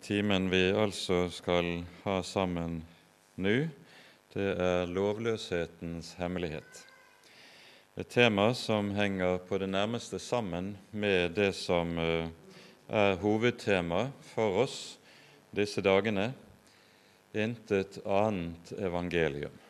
timen 0.00 0.50
vi 0.50 0.70
altså 0.72 1.26
skal 1.28 1.66
ha 2.00 2.14
sammen 2.24 2.78
nå, 3.36 3.66
det 4.32 4.46
er 4.56 4.88
lovløshetens 4.88 6.14
hemmelighet. 6.16 6.78
Et 8.00 8.08
tema 8.08 8.54
som 8.56 8.88
henger 8.96 9.36
på 9.44 9.58
det 9.60 9.68
nærmeste 9.68 10.16
sammen 10.16 10.70
med 10.96 11.36
det 11.36 11.50
som 11.58 11.92
eh, 12.00 12.32
er 12.88 13.20
hovedtema 13.20 14.06
for 14.30 14.62
oss 14.64 14.78
disse 15.52 15.84
dagene 15.84 16.30
intet 17.36 18.00
annet 18.08 18.72
evangelium. 18.80 19.60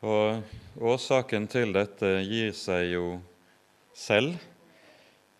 Og 0.00 0.40
Årsaken 0.80 1.52
til 1.52 1.76
dette 1.76 2.16
gir 2.24 2.56
seg 2.56 2.94
jo 2.94 3.06
selv 3.92 4.40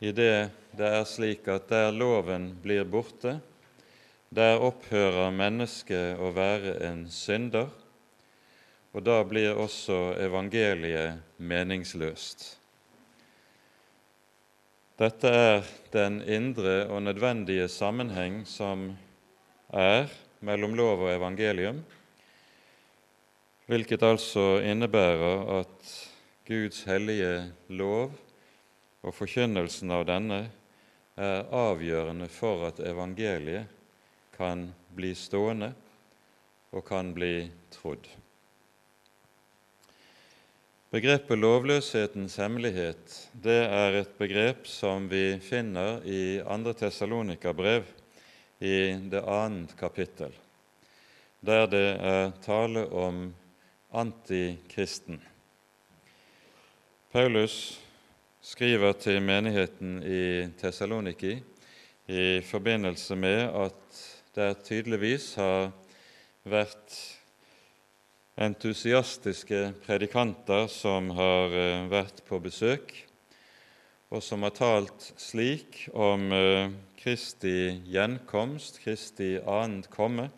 i 0.04 0.12
det 0.12 0.50
det 0.76 0.88
er 1.00 1.04
slik 1.08 1.48
at 1.48 1.68
der 1.70 1.92
loven 1.94 2.50
blir 2.62 2.84
borte, 2.84 3.38
der 4.28 4.60
opphører 4.60 5.32
mennesket 5.32 6.20
å 6.20 6.30
være 6.36 6.76
en 6.88 7.06
synder, 7.12 7.70
og 8.92 9.04
da 9.04 9.20
blir 9.28 9.56
også 9.56 10.18
evangeliet 10.20 11.20
meningsløst. 11.38 12.44
Dette 14.98 15.30
er 15.30 15.66
den 15.94 16.20
indre 16.26 16.88
og 16.90 17.04
nødvendige 17.06 17.68
sammenheng 17.70 18.42
som 18.48 18.90
er 19.70 20.10
mellom 20.42 20.74
lov 20.74 21.04
og 21.06 21.12
evangelium, 21.12 21.84
hvilket 23.68 24.02
altså 24.02 24.58
innebærer 24.64 25.44
at 25.60 25.92
Guds 26.48 26.82
hellige 26.88 27.52
lov 27.68 28.14
og 29.04 29.14
forkynnelsen 29.14 29.92
av 29.94 30.06
denne 30.08 30.38
er 31.18 31.50
avgjørende 31.50 32.28
for 32.30 32.68
at 32.70 32.80
evangeliet 32.86 33.66
kan 34.38 34.68
bli 34.94 35.12
stående 35.18 35.72
og 36.70 36.84
kan 36.86 37.10
bli 37.16 37.48
trodd. 37.74 38.06
Begrepet 40.88 41.36
lovløshetens 41.36 42.38
hemmelighet 42.40 43.16
det 43.44 43.58
er 43.66 43.98
et 43.98 44.14
begrep 44.16 44.64
som 44.70 45.04
vi 45.10 45.36
finner 45.44 46.00
i 46.08 46.38
2. 46.40 46.72
Tessalonika-brev 46.80 47.84
i 48.64 48.78
det 49.10 49.20
annet 49.20 49.74
kapittel, 49.76 50.32
der 51.44 51.68
det 51.68 51.88
er 52.00 52.32
tale 52.40 52.86
om 52.88 53.26
antikristen. 53.92 55.20
Paulus 57.12 57.78
skriver 58.40 58.92
til 59.02 59.20
menigheten 59.22 59.98
i 60.02 60.48
Tessaloniki 60.60 61.34
i 62.08 62.40
forbindelse 62.46 63.16
med 63.16 63.40
at 63.50 64.02
det 64.36 64.52
tydeligvis 64.64 65.34
har 65.40 65.72
vært 66.48 66.94
entusiastiske 68.38 69.62
predikanter 69.82 70.68
som 70.70 71.10
har 71.18 71.56
eh, 71.58 71.88
vært 71.90 72.22
på 72.28 72.38
besøk, 72.40 72.94
og 74.14 74.22
som 74.22 74.46
har 74.46 74.54
talt 74.56 75.10
slik 75.20 75.88
om 75.92 76.30
eh, 76.32 76.70
Kristi 76.98 77.82
gjenkomst, 77.90 78.78
Kristi 78.84 79.34
annet 79.42 79.90
komme, 79.90 80.30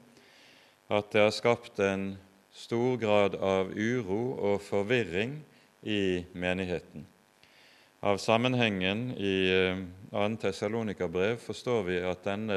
at 0.90 1.12
det 1.12 1.26
har 1.26 1.36
skapt 1.36 1.78
en 1.84 2.14
stor 2.56 2.96
grad 2.98 3.36
av 3.36 3.70
uro 3.76 4.22
og 4.40 4.60
forvirring 4.64 5.38
i 5.86 6.24
menigheten. 6.32 7.06
Av 8.00 8.16
sammenhengen 8.16 9.10
i 9.10 9.50
2. 10.10 10.18
Eh, 10.18 10.36
Tessalonika-brev 10.40 11.36
forstår 11.36 11.82
vi 11.84 11.98
at 12.00 12.22
denne 12.24 12.56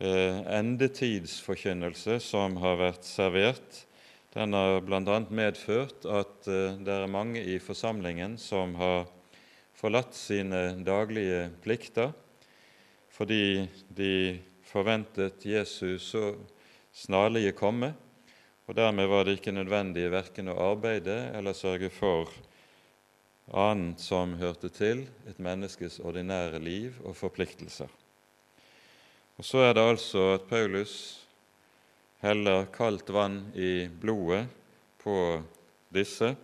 eh, 0.00 0.38
endetidsforkynnelse 0.56 2.16
som 2.24 2.56
har 2.62 2.78
vært 2.80 3.04
servert, 3.04 3.82
den 4.32 4.56
har 4.56 4.80
bl.a. 4.80 5.18
medført 5.28 6.08
at 6.08 6.48
eh, 6.48 6.80
det 6.80 6.96
er 6.96 7.12
mange 7.12 7.44
i 7.52 7.58
forsamlingen 7.60 8.40
som 8.40 8.72
har 8.80 9.04
forlatt 9.76 10.16
sine 10.16 10.80
daglige 10.88 11.50
plikter 11.60 12.16
fordi 13.12 13.68
de 13.92 14.38
forventet 14.72 15.44
Jesus 15.44 16.14
så 16.14 16.30
snarlige 16.96 17.52
komme, 17.52 17.92
og 18.64 18.80
dermed 18.80 19.12
var 19.12 19.28
det 19.28 19.36
ikke 19.36 19.52
nødvendig 19.52 20.08
verken 20.16 20.48
å 20.48 20.60
arbeide 20.72 21.26
eller 21.36 21.52
sørge 21.52 21.92
for 21.92 22.32
annet 23.52 24.00
som 24.00 24.34
hørte 24.40 24.68
til 24.72 25.06
et 25.28 25.38
menneskes 25.40 26.00
ordinære 26.04 26.60
liv 26.62 26.98
og 27.04 27.16
forpliktelser. 27.16 27.88
Og 29.38 29.44
Så 29.44 29.58
er 29.58 29.72
det 29.72 29.84
altså 29.84 30.34
at 30.34 30.48
Paulus 30.48 31.26
heller 32.20 32.66
kaldt 32.74 33.12
vann 33.14 33.52
i 33.54 33.88
blodet 33.88 34.48
på 34.98 35.42
disse, 35.94 36.36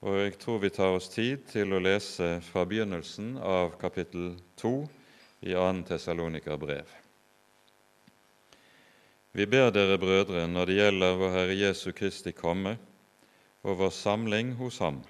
og 0.00 0.16
jeg 0.18 0.38
tror 0.38 0.58
vi 0.58 0.70
tar 0.70 0.96
oss 0.96 1.08
tid 1.12 1.44
til 1.52 1.72
å 1.72 1.82
lese 1.82 2.40
fra 2.42 2.64
begynnelsen 2.64 3.36
av 3.38 3.76
kapittel 3.78 4.34
2 4.56 4.72
i 5.42 5.54
2. 5.54 5.82
Tessalonika 5.86 6.56
brev. 6.56 6.88
Vi 9.32 9.46
ber 9.46 9.70
dere, 9.70 9.98
brødre, 9.98 10.46
når 10.48 10.66
det 10.66 10.74
gjelder 10.76 11.16
vår 11.20 11.30
Herre 11.36 11.54
Jesu 11.56 11.92
Kristi 11.92 12.34
komme 12.36 12.76
og 13.62 13.78
vår 13.78 13.92
samling 13.94 14.52
hos 14.58 14.80
Ham, 14.82 15.00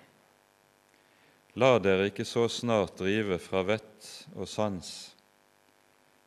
La 1.61 1.77
dere 1.83 2.07
ikke 2.09 2.25
så 2.25 2.47
snart 2.49 2.97
drive 3.03 3.37
fra 3.37 3.61
vett 3.69 4.07
og 4.33 4.49
sans. 4.49 4.87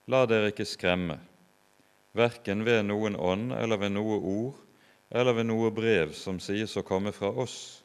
La 0.06 0.28
dere 0.30 0.52
ikke 0.52 0.68
skremme, 0.70 1.18
verken 2.14 2.62
ved 2.68 2.84
noen 2.86 3.18
ånd 3.18 3.56
eller 3.58 3.82
ved 3.82 3.96
noe 3.96 4.20
ord 4.22 4.62
eller 5.10 5.34
ved 5.34 5.48
noe 5.50 5.72
brev 5.74 6.14
som 6.14 6.38
sies 6.38 6.78
å 6.78 6.86
komme 6.86 7.10
fra 7.16 7.32
oss, 7.42 7.82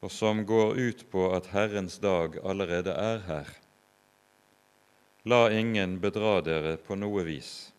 og 0.00 0.08
som 0.08 0.40
går 0.48 0.80
ut 0.80 1.04
på 1.12 1.28
at 1.36 1.52
Herrens 1.52 1.98
dag 2.00 2.40
allerede 2.40 2.96
er 2.96 3.20
her. 3.28 3.52
La 5.28 5.44
ingen 5.52 6.00
bedra 6.00 6.40
dere 6.40 6.78
på 6.80 6.96
noe 6.96 7.22
vis, 7.28 7.72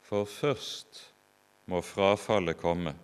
for 0.00 0.24
først 0.24 1.04
må 1.68 1.84
frafallet 1.84 2.56
komme, 2.58 2.96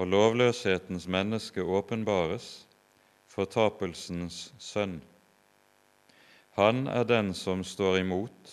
og 0.00 0.08
lovløshetens 0.08 1.04
menneske 1.12 1.60
åpenbares, 1.60 2.64
fortapelsens 3.32 4.50
sønn. 4.60 4.98
Han 6.58 6.84
er 6.90 7.06
den 7.08 7.32
som 7.32 7.64
står 7.64 8.02
imot, 8.02 8.52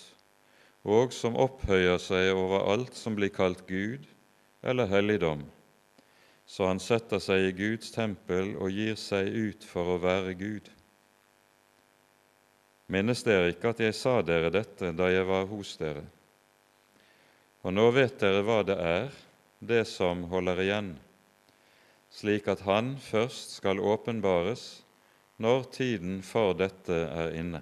og 0.87 1.11
som 1.11 1.35
opphøyer 1.35 1.99
seg 1.99 2.31
over 2.31 2.63
alt 2.71 2.95
som 2.95 3.17
blir 3.17 3.33
kalt 3.35 3.65
Gud 3.67 4.07
eller 4.63 4.87
helligdom, 4.87 5.43
så 6.47 6.69
han 6.71 6.79
setter 6.79 7.19
seg 7.21 7.49
i 7.49 7.55
Guds 7.57 7.91
tempel 7.91 8.55
og 8.57 8.71
gir 8.71 8.95
seg 8.99 9.27
ut 9.27 9.67
for 9.67 9.95
å 9.95 9.99
være 10.01 10.37
Gud. 10.39 10.71
Minnes 12.89 13.21
dere 13.27 13.51
ikke 13.51 13.75
at 13.75 13.83
jeg 13.83 13.93
sa 13.93 14.15
dere 14.25 14.49
dette 14.49 14.95
da 14.97 15.11
jeg 15.11 15.27
var 15.27 15.45
hos 15.51 15.75
dere? 15.77 16.07
Og 17.67 17.75
nå 17.75 17.85
vet 17.93 18.15
dere 18.23 18.41
hva 18.47 18.63
det 18.65 18.79
er, 18.79 19.11
det 19.59 19.83
som 19.91 20.23
holder 20.31 20.63
igjen 20.63 20.93
slik 22.09 22.47
at 22.47 22.65
Han 22.65 22.95
først 22.97 23.55
skal 23.59 23.79
åpenbares 23.79 24.83
når 25.39 25.69
tiden 25.71 26.19
for 26.25 26.53
dette 26.57 26.95
er 27.07 27.35
inne. 27.39 27.61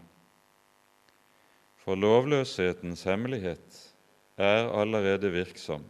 For 1.84 1.96
lovløshetens 1.96 3.06
hemmelighet 3.08 3.78
er 4.38 4.68
allerede 4.76 5.30
virksom, 5.32 5.86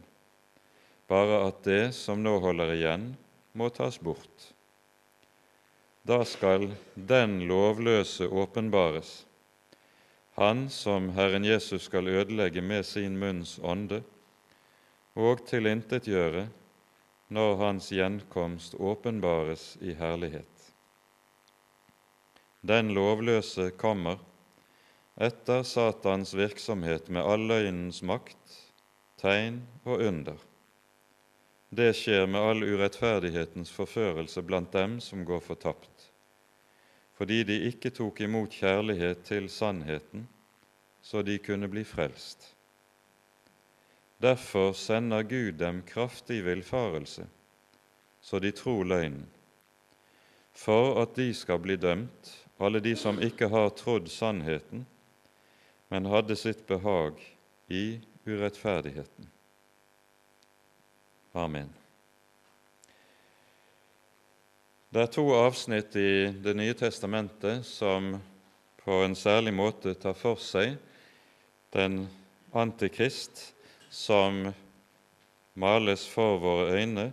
bare 1.08 1.40
at 1.48 1.64
det 1.64 1.94
som 1.96 2.20
nå 2.22 2.36
holder 2.44 2.74
igjen, 2.76 3.08
må 3.56 3.70
tas 3.74 3.98
bort. 3.98 4.52
Da 6.06 6.22
skal 6.24 6.70
den 6.94 7.40
lovløse 7.48 8.28
åpenbares, 8.28 9.24
han 10.38 10.68
som 10.70 11.08
Herren 11.16 11.44
Jesus 11.44 11.88
skal 11.88 12.06
ødelegge 12.08 12.62
med 12.62 12.86
sin 12.86 13.18
munns 13.18 13.56
ånde, 13.58 14.04
og 15.18 15.42
tilintetgjøre 15.48 16.46
når 17.28 17.56
hans 17.60 17.90
gjenkomst 17.92 18.74
åpenbares 18.74 19.76
i 19.80 19.92
herlighet. 19.98 20.72
Den 22.60 22.94
lovløse 22.96 23.70
kommer 23.78 24.18
etter 25.20 25.62
Satans 25.62 26.34
virksomhet 26.34 27.08
med 27.12 27.26
all 27.26 27.44
løgnens 27.50 28.00
makt, 28.02 28.58
tegn 29.20 29.60
og 29.84 30.02
under. 30.08 30.36
Det 31.68 31.90
skjer 31.96 32.26
med 32.30 32.40
all 32.40 32.64
urettferdighetens 32.64 33.70
forførelse 33.74 34.42
blant 34.42 34.72
dem 34.72 34.98
som 35.04 35.24
går 35.28 35.42
fortapt, 35.44 36.08
fordi 37.18 37.42
de 37.44 37.58
ikke 37.68 37.92
tok 37.92 38.22
imot 38.24 38.54
kjærlighet 38.56 39.26
til 39.28 39.50
sannheten, 39.52 40.24
så 41.02 41.22
de 41.22 41.36
kunne 41.42 41.68
bli 41.68 41.84
frelst. 41.84 42.54
Derfor 44.18 44.72
sender 44.72 45.22
Gud 45.22 45.60
dem 45.60 45.82
kraftig 45.86 46.44
villfarelse, 46.44 47.26
så 48.20 48.38
de 48.38 48.50
tror 48.50 48.84
løgnen, 48.84 49.26
for 50.52 50.98
at 51.02 51.14
de 51.14 51.30
skal 51.34 51.60
bli 51.62 51.76
dømt, 51.78 52.32
alle 52.58 52.80
de 52.82 52.96
som 52.98 53.20
ikke 53.22 53.46
har 53.48 53.70
trodd 53.78 54.10
sannheten, 54.10 54.86
men 55.88 56.08
hadde 56.10 56.36
sitt 56.36 56.66
behag 56.66 57.20
i 57.70 58.00
urettferdigheten. 58.26 59.28
Amen. 61.38 61.70
Det 64.90 65.04
er 65.04 65.10
to 65.12 65.26
avsnitt 65.36 65.94
i 66.00 66.32
Det 66.42 66.54
nye 66.56 66.74
testamentet 66.74 67.66
som 67.68 68.16
på 68.82 69.02
en 69.04 69.14
særlig 69.14 69.52
måte 69.54 69.92
tar 69.94 70.16
for 70.16 70.40
seg 70.40 70.74
den 71.76 72.06
antikrist 72.56 73.52
som 73.98 74.52
males 75.58 76.06
for 76.06 76.38
våre 76.38 76.70
øyne 76.78 77.10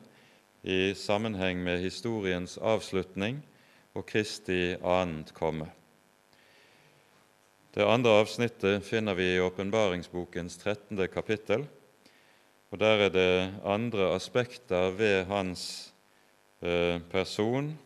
i 0.64 0.94
sammenheng 0.98 1.64
med 1.64 1.82
historiens 1.82 2.58
avslutning 2.62 3.40
og 3.96 4.06
Kristi 4.06 4.76
annet 4.84 5.34
komme. 5.34 5.72
Det 7.76 7.84
andre 7.84 8.14
avsnittet 8.22 8.86
finner 8.86 9.18
vi 9.18 9.34
i 9.34 9.42
åpenbaringsbokens 9.44 10.58
13. 10.58 11.08
kapittel. 11.12 11.66
og 12.72 12.80
Der 12.80 13.08
er 13.08 13.10
det 13.10 13.54
andre 13.66 14.14
aspekter 14.16 14.92
ved 14.92 15.26
hans 15.26 15.94
eh, 16.62 17.02
person 17.12 17.78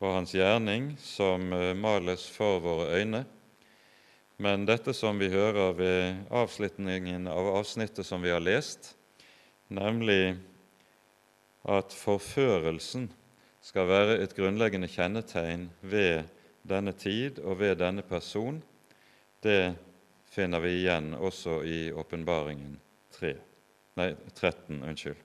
og 0.00 0.14
hans 0.14 0.34
gjerning 0.34 0.96
som 1.00 1.52
eh, 1.52 1.76
males 1.76 2.30
for 2.30 2.58
våre 2.58 2.98
øyne. 2.98 3.24
Men 4.36 4.64
dette 4.66 4.90
som 4.96 5.18
vi 5.18 5.28
hører 5.30 5.76
ved 5.78 6.24
avslutningen 6.34 7.28
av 7.30 7.52
avsnittet 7.60 8.06
som 8.06 8.22
vi 8.22 8.32
har 8.34 8.42
lest, 8.42 8.96
nemlig 9.70 10.34
at 11.70 11.94
forførelsen 11.94 13.06
skal 13.64 13.86
være 13.88 14.16
et 14.24 14.34
grunnleggende 14.36 14.90
kjennetegn 14.90 15.68
ved 15.80 16.26
denne 16.66 16.92
tid 16.98 17.38
og 17.44 17.60
ved 17.62 17.78
denne 17.78 18.02
person, 18.02 18.58
det 19.44 19.76
finner 20.34 20.60
vi 20.64 20.80
igjen 20.80 21.12
også 21.14 21.60
i 21.62 21.78
Åpenbaringen 21.94 22.74
13. 23.14 24.82
Unnskyld. 24.82 25.20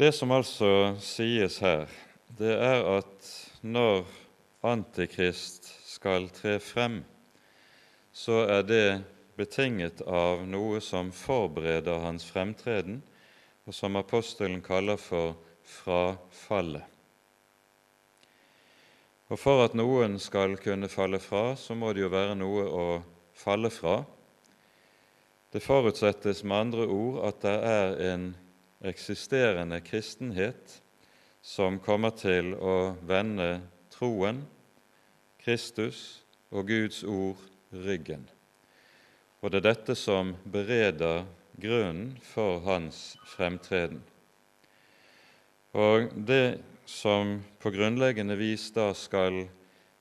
Det 0.00 0.10
som 0.16 0.32
altså 0.32 0.96
sies 1.04 1.60
her, 1.62 1.84
det 2.38 2.56
er 2.56 2.86
at 2.96 3.32
når 3.60 4.06
Antikrist 4.62 5.66
skal 5.90 6.28
tre 6.30 6.58
frem, 6.62 7.00
så 8.12 8.44
er 8.46 8.62
det 8.62 8.86
betinget 9.34 10.04
av 10.06 10.44
noe 10.46 10.78
som 10.84 11.10
forbereder 11.10 12.04
hans 12.04 12.28
fremtreden, 12.28 13.00
og 13.66 13.74
som 13.74 13.98
apostelen 13.98 14.62
kaller 14.62 15.00
for 15.02 15.34
frafallet. 15.66 16.86
Og 19.32 19.40
For 19.40 19.64
at 19.64 19.74
noen 19.74 20.18
skal 20.20 20.58
kunne 20.60 20.90
falle 20.92 21.18
fra, 21.18 21.56
så 21.56 21.74
må 21.74 21.90
det 21.96 22.04
jo 22.04 22.12
være 22.12 22.36
noe 22.36 22.64
å 22.68 22.86
falle 23.34 23.70
fra. 23.72 24.02
Det 25.52 25.62
forutsettes 25.64 26.44
med 26.44 26.68
andre 26.68 26.86
ord 26.86 27.22
at 27.32 27.42
det 27.42 27.58
er 27.72 27.96
en 28.12 28.26
eksisterende 28.84 29.80
kristenhet 29.84 30.78
som 31.42 31.80
kommer 31.82 32.12
til 32.14 32.52
å 32.54 32.94
vende 33.08 33.56
troen, 34.02 34.40
Kristus 35.44 36.24
og 36.50 36.66
Guds 36.66 37.04
ord 37.06 37.38
ryggen. 37.70 38.24
Og 39.42 39.52
det 39.52 39.60
er 39.60 39.68
dette 39.68 39.94
som 39.98 40.32
bereder 40.42 41.22
grunnen 41.62 42.16
for 42.26 42.58
hans 42.66 43.14
fremtreden. 43.30 44.02
Og 45.78 46.10
det 46.18 46.58
som 46.86 47.38
på 47.62 47.70
grunnleggende 47.70 48.34
vis 48.40 48.66
da 48.74 48.90
skal 48.98 49.44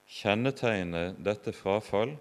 kjennetegne 0.09 1.11
dette 1.21 1.53
frafall, 1.53 2.17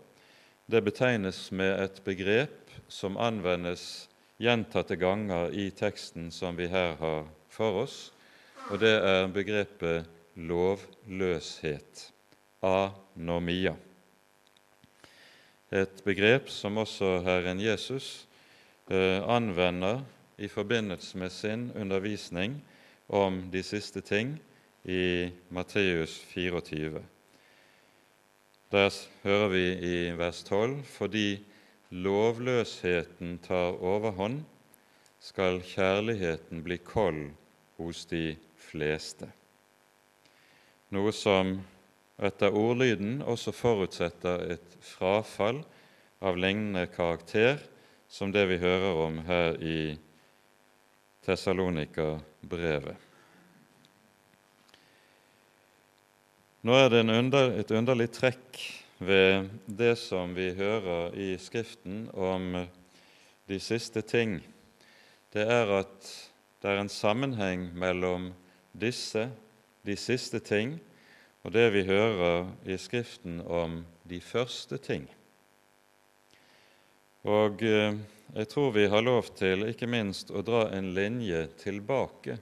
det 0.69 0.85
betegnes 0.85 1.47
med 1.49 1.81
et 1.81 2.05
begrep 2.05 2.77
som 2.93 3.17
anvendes 3.17 4.11
gjentatte 4.37 5.01
ganger 5.01 5.49
i 5.57 5.71
teksten 5.73 6.29
som 6.29 6.61
vi 6.61 6.69
her 6.69 6.99
har 7.01 7.29
for 7.49 7.87
oss, 7.87 7.99
og 8.69 8.85
det 8.85 8.99
er 9.01 9.33
begrepet 9.33 10.20
lovløshet, 10.49 12.11
anomia 12.63 13.77
et 15.71 16.03
begrep 16.03 16.49
som 16.51 16.81
også 16.83 17.21
Herren 17.23 17.61
Jesus 17.63 18.27
eh, 18.91 19.23
anvender 19.23 20.03
i 20.39 20.49
forbindelse 20.49 21.19
med 21.19 21.31
sin 21.31 21.71
undervisning 21.79 22.57
om 23.09 23.45
de 23.53 23.63
siste 23.63 24.01
ting 24.01 24.35
i 24.85 25.31
Matteus 25.51 26.19
24. 26.19 27.03
Der 28.73 28.91
hører 29.23 29.49
vi 29.49 29.65
i 29.79 30.19
vers 30.19 30.43
12.: 30.43 30.83
Fordi 30.85 31.45
lovløsheten 31.91 33.39
tar 33.39 33.79
overhånd, 33.79 34.43
skal 35.21 35.63
kjærligheten 35.63 36.65
bli 36.65 36.77
kold 36.77 37.31
hos 37.77 38.05
de 38.07 38.37
fleste. 38.57 39.31
Noe 40.91 41.13
som 41.15 41.53
etter 42.19 42.57
ordlyden 42.57 43.21
også 43.23 43.53
forutsetter 43.55 44.43
et 44.57 44.73
frafall 44.83 45.61
av 46.19 46.39
lignende 46.41 46.89
karakter 46.91 47.61
som 48.11 48.33
det 48.35 48.43
vi 48.51 48.57
hører 48.59 48.99
om 48.99 49.21
her 49.29 49.55
i 49.63 49.81
Tessalonika-brevet. 51.23 52.97
Nå 56.67 56.75
er 56.77 56.91
det 56.93 57.05
under, 57.07 57.53
et 57.57 57.71
underlig 57.71 58.09
trekk 58.13 58.59
ved 58.99 59.47
det 59.65 59.95
som 59.97 60.35
vi 60.35 60.49
hører 60.59 61.15
i 61.15 61.29
Skriften 61.41 62.09
om 62.13 62.67
de 63.47 63.61
siste 63.63 64.03
ting. 64.03 64.41
Det 65.31 65.47
er 65.47 65.71
at 65.79 66.11
det 66.61 66.69
er 66.75 66.83
en 66.83 66.93
sammenheng 66.93 67.71
mellom 67.79 68.33
disse, 68.75 69.29
de 69.87 69.97
siste 69.97 70.41
ting, 70.45 70.77
og 71.45 71.55
det 71.57 71.71
vi 71.73 71.87
hører 71.89 72.51
i 72.69 72.77
Skriften 72.79 73.41
om 73.41 73.81
de 74.09 74.21
første 74.21 74.79
ting. 74.79 75.07
Og 77.25 77.63
eh, 77.63 77.97
jeg 78.35 78.49
tror 78.49 78.71
vi 78.77 78.87
har 78.89 79.03
lov 79.05 79.33
til 79.37 79.67
ikke 79.69 79.89
minst 79.91 80.31
å 80.33 80.45
dra 80.45 80.69
en 80.77 80.93
linje 80.97 81.47
tilbake 81.61 82.39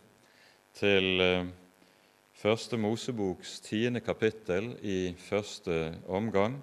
til 0.78 1.22
eh, 1.22 1.48
Første 2.38 2.78
Moseboks 2.78 3.56
tiende 3.66 3.98
kapittel 3.98 4.68
i 4.86 5.10
første 5.18 5.96
omgang, 6.06 6.60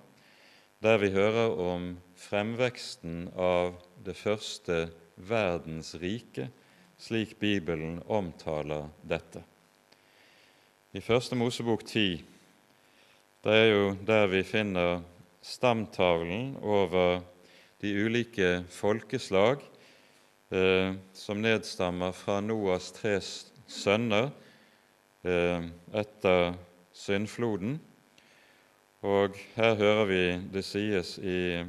der 0.79 1.01
vi 1.01 1.09
hører 1.11 1.51
om 1.59 1.89
fremveksten 2.15 3.25
av 3.35 3.73
det 4.05 4.15
første 4.15 4.85
verdens 5.19 5.91
rike, 5.99 6.47
slik 6.95 7.35
Bibelen 7.43 7.99
omtaler 8.07 8.87
dette. 9.03 9.43
I 10.95 11.01
Første 11.03 11.35
Mosebok 11.35 11.81
10 11.83 12.23
det 13.43 13.53
er 13.53 13.65
jo 13.67 13.87
der 14.07 14.29
vi 14.31 14.39
finner 14.47 15.01
stamtavlen 15.43 16.53
over 16.63 17.17
de 17.83 17.89
ulike 18.05 18.63
folkeslag 18.71 19.59
eh, 20.55 20.93
som 21.11 21.41
nedstammer 21.43 22.15
fra 22.15 22.37
Noas 22.39 22.93
tre 22.95 23.17
sønner 23.67 24.29
eh, 25.27 25.67
etter 25.91 26.55
syndfloden. 26.95 27.75
Og 29.03 29.35
her 29.57 29.75
hører 29.75 30.05
vi 30.07 30.21
det 30.53 30.63
sies 30.63 31.17
i, 31.19 31.59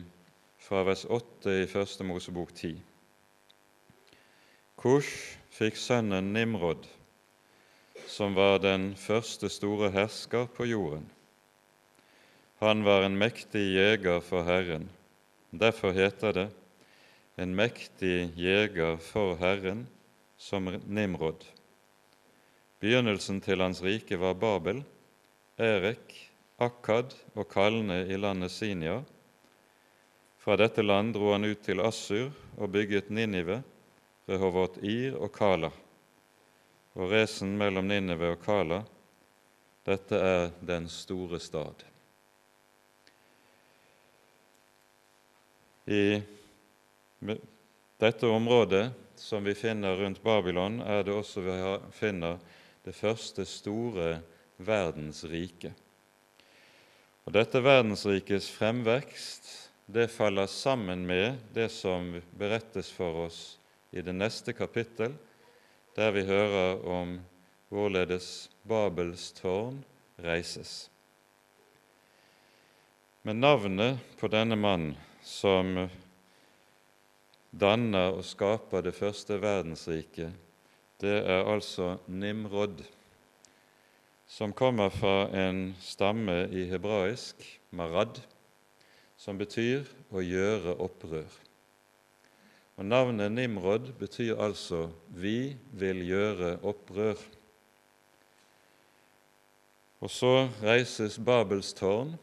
fra 0.63 0.85
vers 0.87 1.03
8 1.03 1.65
i 1.65 1.67
Første 1.67 2.07
Mosebok 2.07 2.55
10. 2.55 2.77
Kush 4.79 5.35
fikk 5.59 5.83
sønnen 5.83 6.31
Nimrod 6.37 6.87
som 8.07 8.35
var 8.35 8.59
den 8.63 8.95
første 8.99 9.49
store 9.51 9.91
hersker 9.95 10.47
på 10.57 10.67
jorden. 10.69 11.07
Han 12.63 12.85
var 12.87 13.05
en 13.05 13.19
mektig 13.19 13.63
jeger 13.75 14.23
for 14.25 14.47
Herren. 14.47 14.89
Derfor 15.51 15.93
heter 15.93 16.33
det 16.33 16.47
en 17.37 17.53
mektig 17.57 18.33
jeger 18.39 18.97
for 19.03 19.37
Herren 19.37 19.87
som 20.39 20.71
Nimrod. 20.87 21.45
Begynnelsen 22.81 23.43
til 23.45 23.61
hans 23.61 23.83
rike 23.85 24.17
var 24.21 24.37
Babel, 24.41 24.83
Erek, 25.59 26.15
Akkad 26.59 27.13
og 27.35 27.49
Kalne 27.53 28.05
i 28.09 28.17
landet 28.17 28.55
Sinia. 28.55 29.03
Fra 30.41 30.57
dette 30.57 30.85
land 30.85 31.13
dro 31.17 31.35
han 31.35 31.45
ut 31.45 31.65
til 31.65 31.83
Assur 31.85 32.31
og 32.57 32.73
bygget 32.73 33.11
Ninive, 33.11 33.63
Rehovot 34.29 34.79
Ir 34.85 35.19
og 35.21 35.33
Kala 35.37 35.73
og 36.97 37.11
resen 37.13 37.57
mellom 37.61 37.89
Ninneve 37.89 38.33
og 38.35 38.41
Kala. 38.45 38.81
Dette 39.87 40.19
er 40.19 40.49
den 40.65 40.89
store 40.91 41.39
stad. 41.41 41.85
I 45.87 46.19
dette 48.01 48.27
området 48.27 48.89
som 49.17 49.45
vi 49.45 49.55
finner 49.55 49.97
rundt 49.97 50.23
Babylon, 50.23 50.81
er 50.81 51.05
det 51.07 51.15
også 51.15 51.45
vi 51.45 51.59
finner 51.95 52.41
det 52.85 52.95
første 52.97 53.47
store 53.47 54.17
verdensriket. 54.59 55.73
Og 57.27 57.35
Dette 57.35 57.63
verdensrikes 57.63 58.49
fremvekst 58.55 59.49
det 59.87 60.09
faller 60.11 60.47
sammen 60.51 61.07
med 61.07 61.39
det 61.55 61.69
som 61.71 62.11
berettes 62.39 62.91
for 62.91 63.27
oss 63.27 63.41
i 63.95 64.03
det 64.03 64.15
neste 64.15 64.55
kapittel, 64.55 65.15
der 65.97 66.13
vi 66.13 66.27
hører 66.29 66.83
om 66.85 67.17
hvorledes 67.73 68.51
Babels 68.69 69.31
tårn 69.33 69.79
reises. 70.21 70.91
Men 73.25 73.41
navnet 73.41 74.03
på 74.21 74.29
denne 74.31 74.59
mannen 74.61 74.93
som 75.25 75.89
danner 77.51 78.13
og 78.19 78.27
skaper 78.29 78.85
det 78.85 78.95
første 78.95 79.41
verdensriket, 79.43 80.37
det 81.01 81.17
er 81.25 81.49
altså 81.49 81.97
Nimrod, 82.07 82.85
som 84.29 84.53
kommer 84.53 84.93
fra 84.93 85.27
en 85.33 85.71
stamme 85.81 86.45
i 86.53 86.69
hebraisk, 86.71 87.41
marad, 87.71 88.21
som 89.17 89.41
betyr 89.41 89.89
å 90.13 90.21
gjøre 90.21 90.77
opprør. 90.83 91.46
Og 92.77 92.85
Navnet 92.85 93.33
Nimrod 93.33 93.93
betyr 93.99 94.37
altså 94.37 94.91
'vi 95.09 95.57
vil 95.73 96.07
gjøre 96.07 96.59
opprør'. 96.63 97.25
Og 100.01 100.11
så 100.11 100.49
reises 100.63 101.19
Babels 101.19 101.73
tårn, 101.73 102.19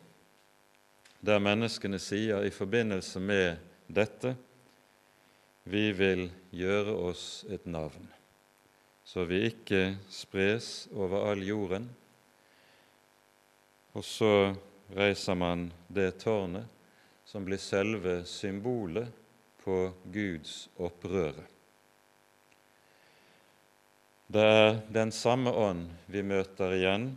der 1.26 1.40
menneskene 1.40 2.00
sier 2.00 2.44
i 2.44 2.50
forbindelse 2.50 3.20
med 3.20 3.58
dette 3.88 4.36
vi 5.64 5.92
vil 5.92 6.32
gjøre 6.52 6.94
oss 7.10 7.46
et 7.50 7.66
navn, 7.66 8.08
så 9.06 9.24
vi 9.24 9.46
ikke 9.48 9.98
spres 10.10 10.88
over 10.94 11.32
all 11.32 11.44
jorden. 11.48 11.90
Og 13.94 14.04
så 14.04 14.56
reiser 14.96 15.34
man 15.34 15.72
det 15.88 16.18
tårnet 16.20 16.68
som 17.26 17.46
blir 17.46 17.58
selve 17.58 18.26
symbolet 18.26 19.23
på 19.64 19.92
Guds 20.14 20.68
opprøre. 20.78 21.46
Det 24.34 24.44
er 24.44 24.80
den 24.94 25.12
samme 25.12 25.52
ånd 25.52 25.88
vi 26.12 26.24
møter 26.26 26.74
igjen 26.78 27.12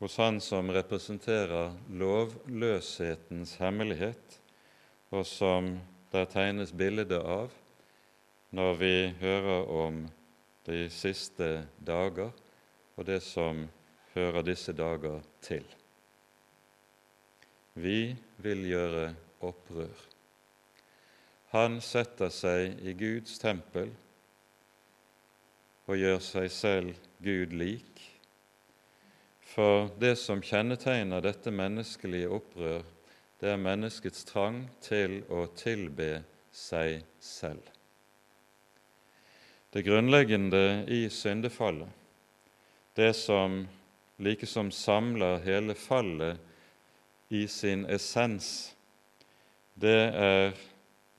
hos 0.00 0.16
Han 0.16 0.40
som 0.40 0.70
representerer 0.72 1.74
lovløshetens 1.92 3.56
hemmelighet, 3.60 4.38
og 5.12 5.26
som 5.28 5.74
det 6.12 6.28
tegnes 6.32 6.72
bilde 6.72 7.18
av 7.20 7.52
når 8.56 8.78
vi 8.80 8.94
hører 9.20 9.68
om 9.70 10.00
de 10.66 10.86
siste 10.90 11.50
dager 11.78 12.32
og 12.96 13.06
det 13.06 13.20
som 13.24 13.66
hører 14.14 14.42
disse 14.44 14.74
dager 14.76 15.20
til. 15.44 15.64
Vi 17.78 18.16
vil 18.42 18.66
gjøre 18.66 19.10
opprør. 19.46 20.09
Han 21.50 21.80
setter 21.82 22.30
seg 22.30 22.78
i 22.86 22.92
Guds 22.94 23.40
tempel 23.42 23.88
og 25.90 25.98
gjør 25.98 26.20
seg 26.22 26.46
selv 26.54 27.00
Gud 27.18 27.56
lik. 27.58 27.98
For 29.50 29.88
det 29.98 30.14
som 30.20 30.44
kjennetegner 30.46 31.24
dette 31.24 31.50
menneskelige 31.50 32.30
opprør, 32.30 32.84
det 33.42 33.50
er 33.50 33.58
menneskets 33.58 34.22
trang 34.28 34.62
til 34.84 35.24
å 35.26 35.48
tilbe 35.58 36.20
seg 36.54 37.02
selv. 37.18 37.64
Det 39.74 39.82
grunnleggende 39.86 40.84
i 40.86 41.02
syndefallet, 41.10 41.90
det 42.94 43.10
som 43.18 43.64
likesom 44.22 44.70
samler 44.74 45.42
hele 45.42 45.74
fallet 45.74 46.38
i 47.34 47.46
sin 47.50 47.88
essens, 47.90 48.70
det 49.74 49.98
er 50.14 50.54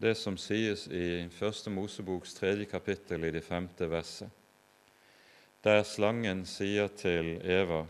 det 0.01 0.15
som 0.17 0.37
sies 0.37 0.87
i 0.89 1.27
Første 1.29 1.69
Moseboks 1.69 2.33
tredje 2.33 2.65
kapittel 2.65 3.27
i 3.27 3.33
det 3.35 3.43
femte 3.45 3.85
verset, 3.85 4.29
der 5.61 5.83
slangen 5.85 6.41
sier 6.49 6.89
til 6.97 7.35
Eva:" 7.45 7.85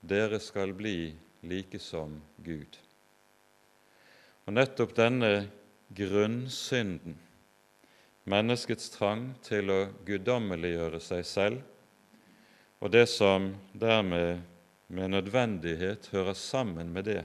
Dere 0.00 0.38
skal 0.40 0.72
bli 0.72 1.12
like 1.42 1.78
som 1.78 2.14
Gud. 2.40 2.78
Og 4.48 4.54
nettopp 4.56 4.94
denne 4.96 5.50
grunnsynden, 5.92 7.18
menneskets 8.24 8.88
trang 8.94 9.34
til 9.44 9.68
å 9.68 9.80
guddommeliggjøre 10.08 11.02
seg 11.04 11.26
selv, 11.28 11.60
og 12.80 12.96
det 12.96 13.04
som 13.12 13.52
dermed 13.76 14.40
med 14.88 15.12
nødvendighet 15.12 16.08
hører 16.14 16.32
sammen 16.32 16.88
med 16.96 17.04
det, 17.12 17.24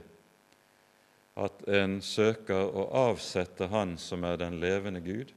at 1.36 1.66
en 1.68 1.98
søker 2.00 2.72
å 2.72 2.86
avsette 2.96 3.68
Han 3.68 3.96
som 4.00 4.24
er 4.24 4.38
den 4.40 4.56
levende 4.60 5.02
Gud. 5.04 5.32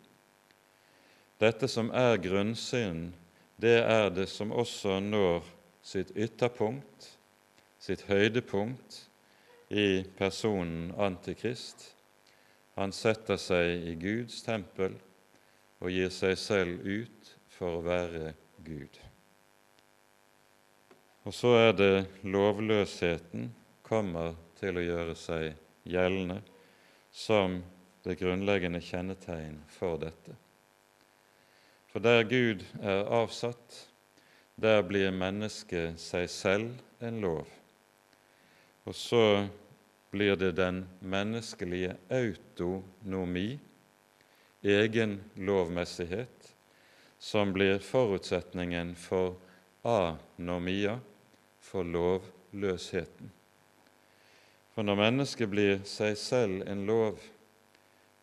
Dette 1.40 1.68
som 1.72 1.92
er 1.96 2.20
grunnsyn, 2.24 3.12
det 3.60 3.82
er 3.84 4.10
det 4.16 4.30
som 4.32 4.52
også 4.52 5.00
når 5.04 5.44
sitt 5.84 6.12
ytterpunkt, 6.16 7.12
sitt 7.80 8.06
høydepunkt, 8.08 9.06
i 9.70 10.04
personen 10.18 10.90
Antikrist. 10.98 11.92
Han 12.74 12.92
setter 12.96 13.38
seg 13.38 13.86
i 13.92 13.94
Guds 14.00 14.42
tempel 14.42 14.96
og 15.80 15.94
gir 15.94 16.10
seg 16.10 16.34
selv 16.42 16.82
ut 16.88 17.34
for 17.54 17.78
å 17.78 17.86
være 17.86 18.34
Gud. 18.66 18.98
Og 21.28 21.36
så 21.36 21.54
er 21.60 21.74
det 21.78 21.94
lovløsheten 22.26 23.52
kommer 23.86 24.34
til 24.60 24.80
å 24.80 24.86
gjøre 24.86 25.16
seg 25.20 25.52
gjeldende 25.84 26.42
som 27.12 27.62
det 28.04 28.20
grunnleggende 28.20 28.82
kjennetegn 28.82 29.60
for 29.68 30.00
dette. 30.02 30.36
For 31.90 32.04
der 32.04 32.24
Gud 32.30 32.64
er 32.82 33.08
avsatt, 33.22 33.88
der 34.60 34.84
blir 34.86 35.12
mennesket 35.16 36.00
seg 36.02 36.28
selv 36.30 37.04
en 37.04 37.22
lov. 37.24 37.48
Og 38.86 38.96
så 38.96 39.48
blir 40.12 40.36
det 40.36 40.56
den 40.58 40.84
menneskelige 41.00 41.96
autonomi, 42.10 43.60
egen 44.62 45.20
lovmessighet, 45.36 46.54
som 47.20 47.54
blir 47.54 47.80
forutsetningen 47.84 48.96
for 48.96 49.36
anomia, 49.84 51.00
for 51.60 51.84
lovløsheten. 51.84 53.32
For 54.80 54.88
når 54.88 54.96
mennesket 54.96 55.50
blir 55.52 55.82
seg 55.84 56.14
selv 56.16 56.62
en 56.72 56.86
lov, 56.88 57.18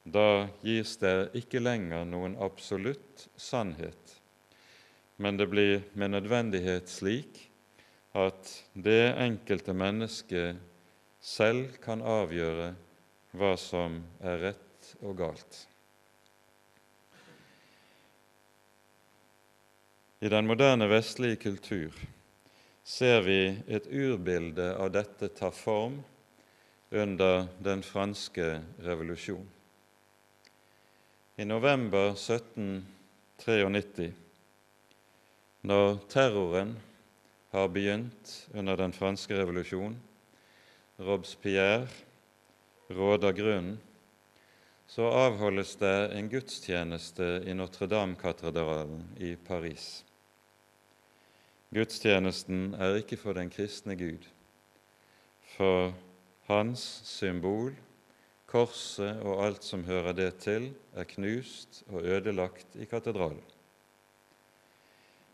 da 0.08 0.46
gis 0.64 0.94
det 1.02 1.34
ikke 1.36 1.60
lenger 1.60 2.06
noen 2.08 2.38
absolutt 2.40 3.26
sannhet, 3.36 4.14
men 5.20 5.36
det 5.36 5.50
blir 5.52 5.84
med 6.00 6.14
nødvendighet 6.14 6.88
slik 6.88 7.42
at 8.16 8.54
det 8.72 9.12
enkelte 9.26 9.76
mennesket 9.76 10.56
selv 11.20 11.76
kan 11.84 12.00
avgjøre 12.00 12.70
hva 13.36 13.52
som 13.60 14.00
er 14.24 14.40
rett 14.46 14.90
og 15.04 15.20
galt. 15.20 15.62
I 20.24 20.32
den 20.32 20.48
moderne 20.48 20.88
vestlige 20.88 21.36
kultur 21.44 22.04
ser 22.80 23.26
vi 23.28 23.40
et 23.68 23.92
urbilde 23.92 24.72
av 24.80 24.94
dette 24.96 25.34
ta 25.36 25.52
form 25.52 26.00
under 26.90 27.46
den 27.58 27.82
franske 27.82 28.62
revolusjon. 28.78 29.48
I 31.36 31.44
november 31.44 32.14
1793, 32.14 34.12
når 35.60 35.98
terroren 36.08 36.76
har 37.50 37.68
begynt 37.68 38.48
under 38.54 38.76
den 38.76 38.92
franske 38.92 39.36
revolusjon, 39.36 39.96
Robespierre 40.98 41.88
råder 42.88 43.32
grunnen, 43.32 43.78
så 44.86 45.02
avholdes 45.10 45.76
det 45.76 46.12
en 46.14 46.28
gudstjeneste 46.30 47.42
i 47.44 47.54
Notre-Dame-katedralen 47.54 49.02
i 49.18 49.34
Paris. 49.36 50.04
Gudstjenesten 51.74 52.74
er 52.78 53.00
ikke 53.02 53.18
for 53.18 53.34
den 53.34 53.50
kristne 53.50 53.96
Gud, 53.98 54.22
for 55.56 55.92
hans 56.46 56.82
symbol, 57.04 57.74
korset 58.46 59.20
og 59.26 59.42
alt 59.46 59.64
som 59.66 59.84
hører 59.84 60.14
det 60.16 60.30
til, 60.42 60.70
er 60.94 61.08
knust 61.10 61.82
og 61.90 62.04
ødelagt 62.06 62.76
i 62.78 62.86
katedralen. 62.86 63.42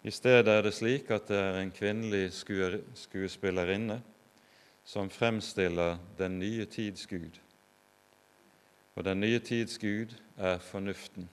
I 0.02 0.10
stedet 0.10 0.48
er 0.48 0.62
det 0.62 0.74
slik 0.74 1.10
at 1.14 1.28
det 1.30 1.38
er 1.38 1.60
en 1.60 1.70
kvinnelig 1.70 2.32
skuespillerinne 2.34 4.00
som 4.84 5.10
fremstiller 5.10 5.98
den 6.18 6.40
nye 6.40 6.64
tids 6.66 7.06
Gud. 7.06 7.38
Og 8.94 9.04
den 9.04 9.20
nye 9.20 9.38
tids 9.38 9.78
Gud 9.78 10.16
er 10.36 10.58
fornuften, 10.58 11.28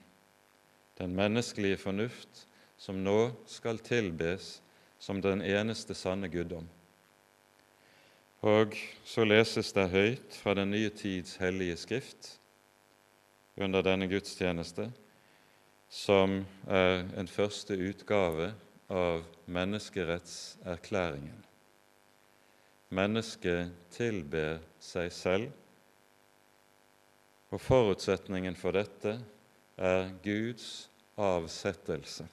den 0.99 1.15
menneskelige 1.15 1.77
fornuft 1.77 2.45
som 2.77 3.01
nå 3.03 3.31
skal 3.47 3.79
tilbes 3.83 4.59
som 4.99 5.21
den 5.21 5.41
eneste 5.41 5.95
sanne 5.95 6.29
guddom. 6.29 6.67
Og 8.39 8.75
så 9.03 9.25
leses 9.27 9.73
det 9.75 9.89
høyt 9.91 10.35
fra 10.39 10.53
Den 10.55 10.71
nye 10.71 10.89
tids 10.95 11.35
hellige 11.41 11.75
skrift 11.77 12.37
under 13.59 13.83
denne 13.83 14.07
gudstjeneste, 14.07 14.85
som 15.89 16.45
er 16.71 17.03
en 17.19 17.27
første 17.27 17.75
utgave 17.75 18.53
av 18.87 19.25
menneskerettserklæringen. 19.45 21.43
Mennesket 22.95 23.73
tilber 23.91 24.63
seg 24.79 25.11
selv, 25.11 25.51
og 27.51 27.59
forutsetningen 27.59 28.55
for 28.55 28.71
dette 28.77 29.17
er 29.75 30.13
Guds 30.23 30.87
avsettelse, 31.19 32.23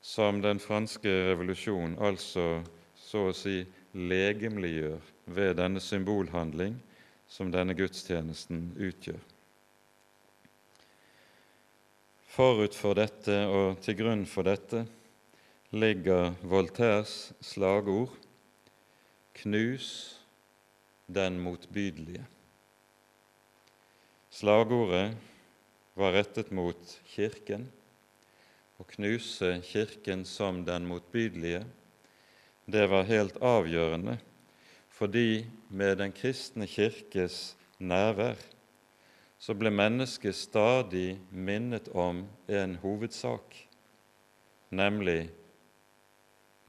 som 0.00 0.40
den 0.40 0.62
franske 0.62 1.12
revolusjon 1.28 1.98
altså 2.00 2.62
så 2.96 3.28
å 3.28 3.36
si 3.36 3.60
legemliggjør 3.92 4.98
ved 5.26 5.54
denne 5.58 5.80
symbolhandling 5.80 6.78
som 7.28 7.52
denne 7.52 7.76
gudstjenesten 7.76 8.72
utgjør. 8.80 9.20
Forut 12.32 12.76
for 12.76 12.96
dette 12.96 13.34
og 13.52 13.80
til 13.84 13.98
grunn 13.98 14.24
for 14.28 14.48
dette 14.48 14.86
ligger 15.72 16.32
Voltaires 16.42 17.32
slagord 17.44 18.12
'Knus 19.34 20.20
den 21.08 21.40
motbydelige'. 21.40 22.24
Slagordet 24.30 25.16
var 25.94 26.12
rettet 26.12 26.52
mot 26.52 27.00
Kirken. 27.04 27.66
Å 28.80 28.84
knuse 28.84 29.60
Kirken 29.64 30.24
som 30.24 30.64
den 30.64 30.86
motbydelige 30.88 31.66
det 32.66 32.86
var 32.90 33.08
helt 33.08 33.36
avgjørende, 33.42 34.18
fordi 34.88 35.46
med 35.68 35.98
Den 35.98 36.12
kristne 36.12 36.66
kirkes 36.66 37.56
nærvær 37.78 38.38
så 39.42 39.56
ble 39.58 39.72
mennesket 39.74 40.36
stadig 40.38 41.16
minnet 41.34 41.88
om 41.98 42.22
en 42.46 42.76
hovedsak, 42.78 43.56
nemlig 44.70 45.32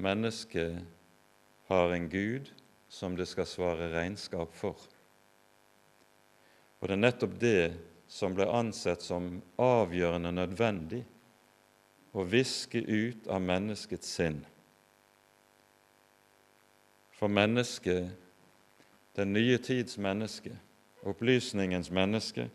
mennesket 0.01 0.79
har 1.69 1.93
en 1.93 2.07
Gud 2.09 2.49
som 2.89 3.13
det 3.17 3.27
skal 3.29 3.45
svare 3.45 3.91
regnskap 3.93 4.55
for. 4.57 4.79
Og 6.81 6.89
det 6.89 6.97
er 6.97 7.03
nettopp 7.03 7.37
det 7.41 7.61
som 8.09 8.33
ble 8.33 8.49
ansett 8.49 9.05
som 9.05 9.35
avgjørende 9.61 10.33
nødvendig 10.33 11.03
å 12.13 12.25
viske 12.25 12.81
ut 12.81 13.29
av 13.29 13.45
menneskets 13.45 14.09
sinn 14.17 14.41
for 17.23 17.31
mennesket, 17.31 18.09
den 19.15 19.33
nye 19.33 19.57
tids 19.57 19.97
menneske, 19.97 20.51
opplysningens 21.07 21.87
menneske, 21.91 22.49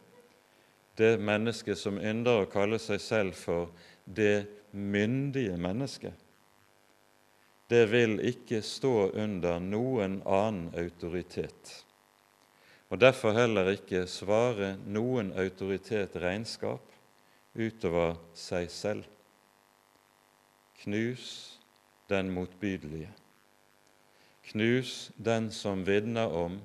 det 0.98 1.14
mennesket 1.24 1.78
som 1.80 1.96
ynder 1.96 2.42
å 2.42 2.48
kalle 2.52 2.76
seg 2.76 2.98
selv 3.00 3.38
for 3.38 3.70
det 4.04 4.44
myndige 4.76 5.54
mennesket, 5.56 6.12
det 7.72 7.80
vil 7.88 8.20
ikke 8.28 8.60
stå 8.60 9.06
under 9.16 9.56
noen 9.64 10.18
annen 10.28 10.66
autoritet, 10.76 11.70
og 12.92 13.00
derfor 13.00 13.38
heller 13.38 13.70
ikke 13.72 14.02
svare 14.04 14.74
noen 14.84 15.30
autoritet 15.32 16.18
regnskap 16.20 16.92
utover 17.56 18.20
seg 18.36 18.68
selv. 18.68 19.08
Knus 20.84 21.56
den 22.12 22.28
motbydelige. 22.36 23.08
Knus 24.48 25.10
den 25.16 25.50
som 25.52 25.84
vitner 25.84 26.32
om 26.32 26.58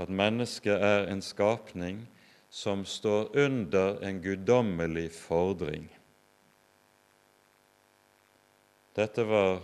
at 0.00 0.12
mennesket 0.12 0.82
er 0.84 1.06
en 1.08 1.22
skapning 1.24 2.04
som 2.52 2.84
står 2.84 3.32
under 3.36 4.02
en 4.04 4.20
guddommelig 4.20 5.08
fordring. 5.16 5.88
Dette 8.92 9.24
var 9.24 9.62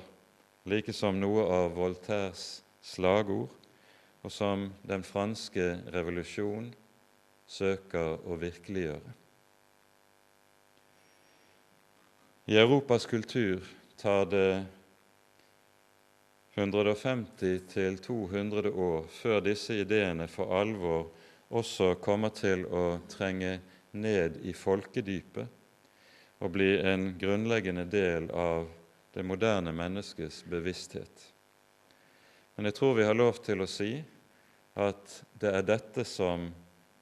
like 0.64 0.92
som 0.96 1.20
noe 1.20 1.44
av 1.52 1.74
Voltaires 1.76 2.62
slagord, 2.81 3.52
og 4.24 4.33
som 4.33 4.70
den 4.88 5.04
franske 5.04 5.66
revolusjon 5.92 6.70
søker 7.48 8.16
å 8.24 8.37
virkeliggjøre. 8.40 9.12
I 12.48 12.57
Europas 12.57 13.04
kultur 13.07 13.64
tar 14.00 14.24
det 14.33 14.64
150 16.59 17.97
200 18.03 18.71
år 18.71 19.07
før 19.12 19.40
disse 19.47 19.77
ideene 19.79 20.27
for 20.31 20.53
alvor 20.59 21.07
også 21.55 21.94
kommer 22.03 22.35
til 22.35 22.64
å 22.66 22.99
trenge 23.09 23.59
ned 23.97 24.40
i 24.44 24.53
folkedypet 24.53 25.55
og 26.38 26.53
bli 26.55 26.75
en 26.83 27.12
grunnleggende 27.18 27.87
del 27.90 28.31
av 28.31 28.68
det 29.14 29.25
moderne 29.27 29.73
menneskets 29.75 30.44
bevissthet. 30.47 31.25
Men 32.55 32.68
jeg 32.68 32.77
tror 32.79 32.94
vi 32.99 33.07
har 33.07 33.16
lov 33.16 33.40
til 33.42 33.62
å 33.62 33.71
si 33.71 33.92
at 34.79 35.21
det 35.38 35.53
er 35.55 35.66
dette 35.66 36.05
som 36.07 36.51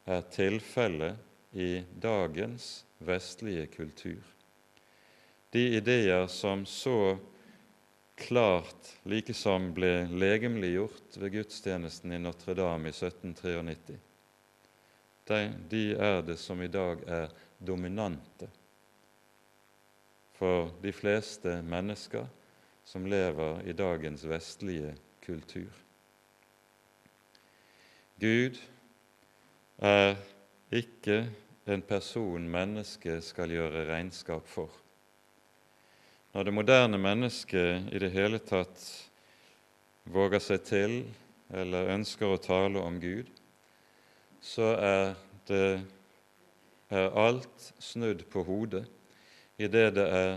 er 0.06 0.22
tilfellet 0.32 1.56
i 1.56 1.80
dagens 2.00 2.84
vestlige 2.98 3.66
kultur. 3.72 4.22
De 5.50 5.64
ideer 5.76 6.26
som 6.28 6.64
så 6.68 7.16
klart 8.16 8.96
likesom 9.04 9.70
ble 9.76 10.06
legemliggjort 10.08 11.18
ved 11.20 11.32
gudstjenesten 11.36 12.12
i 12.16 12.20
Notre-Dame 12.22 12.88
i 12.90 12.94
1793. 12.94 13.98
De, 15.26 15.40
de 15.70 15.82
er 15.94 16.22
det 16.24 16.38
som 16.40 16.62
i 16.62 16.70
dag 16.70 17.02
er 17.06 17.32
dominante 17.58 18.48
for 20.36 20.70
de 20.82 20.92
fleste 20.92 21.60
mennesker 21.64 22.26
som 22.86 23.06
lever 23.08 23.62
i 23.68 23.74
dagens 23.76 24.24
vestlige 24.28 24.94
kultur. 25.24 25.72
Gud 28.20 28.60
er 29.82 30.16
ikke 30.72 31.24
en 31.66 31.82
person 31.82 32.48
mennesket 32.48 33.24
skal 33.24 33.52
gjøre 33.52 33.86
regnskap 33.90 34.46
for. 34.48 34.70
Når 36.36 36.44
det 36.44 36.52
moderne 36.52 36.98
mennesket 37.00 37.86
i 37.96 37.98
det 38.02 38.10
hele 38.12 38.36
tatt 38.44 38.82
våger 40.12 40.42
seg 40.44 40.66
til 40.68 40.98
eller 41.48 41.88
ønsker 41.94 42.28
å 42.28 42.36
tale 42.36 42.82
om 42.84 42.98
Gud, 43.00 43.30
så 44.44 44.74
er 44.76 45.14
det 45.48 45.62
er 46.92 47.16
alt 47.24 47.70
snudd 47.80 48.26
på 48.28 48.44
hodet 48.44 48.84
i 49.56 49.64
det 49.64 49.86
det 49.96 50.06
er 50.12 50.36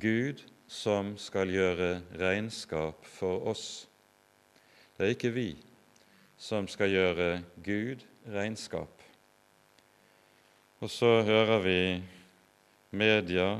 Gud 0.00 0.40
som 0.64 1.12
skal 1.20 1.52
gjøre 1.52 1.92
regnskap 2.24 3.04
for 3.04 3.52
oss. 3.52 3.84
Det 4.96 5.10
er 5.10 5.16
ikke 5.18 5.36
vi 5.36 5.48
som 6.40 6.72
skal 6.72 6.96
gjøre 6.96 7.32
Gud 7.60 8.00
regnskap. 8.32 8.96
Og 10.80 10.88
så 10.88 11.18
hører 11.20 11.58
vi 11.68 11.80
media 12.96 13.58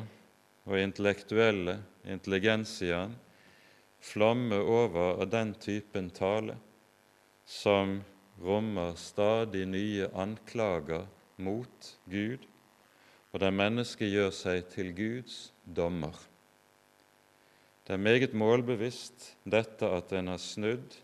og 0.68 0.76
intellektuelle 0.76 1.78
intelligensiaen 2.04 3.16
flamme 4.04 4.61
over 4.61 5.22
av 5.22 5.31
den 5.33 5.54
typen 5.59 6.11
tale 6.14 6.59
som 7.48 7.98
rommer 8.44 8.94
stadig 9.00 9.64
nye 9.66 10.09
anklager 10.12 11.07
mot 11.40 11.92
Gud, 12.04 12.44
og 13.33 13.40
der 13.40 13.54
mennesket 13.54 14.12
gjør 14.12 14.33
seg 14.35 14.68
til 14.72 14.92
Guds 14.96 15.38
dommer. 15.64 16.14
Det 17.87 17.96
er 17.96 18.04
meget 18.04 18.35
målbevisst 18.37 19.33
dette 19.48 19.88
at 19.88 20.12
en 20.12 20.28
har 20.35 20.42
snudd 20.42 20.98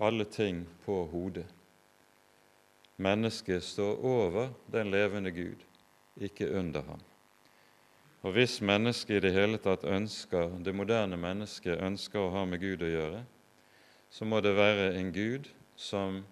alle 0.00 0.24
ting 0.24 0.64
på 0.86 1.02
hodet. 1.12 1.46
Mennesket 2.96 3.62
står 3.62 4.00
over 4.00 4.54
den 4.72 4.90
levende 4.94 5.34
Gud, 5.34 5.60
ikke 6.16 6.48
under 6.56 6.82
ham. 6.88 7.02
Og 8.24 8.32
hvis 8.32 8.56
mennesket 8.64 9.18
i 9.18 9.22
det 9.26 9.34
hele 9.36 9.58
tatt 9.60 9.84
ønsker, 9.84 10.54
det 10.64 10.72
moderne 10.72 11.18
mennesket 11.20 11.82
ønsker 11.84 12.22
å 12.22 12.30
ha 12.32 12.46
med 12.48 12.62
Gud 12.62 12.80
å 12.86 12.88
gjøre, 12.88 13.20
så 14.08 14.24
må 14.24 14.40
det 14.40 14.54
være 14.56 14.94
en 14.96 15.10
Gud 15.12 15.50
som 15.76 16.22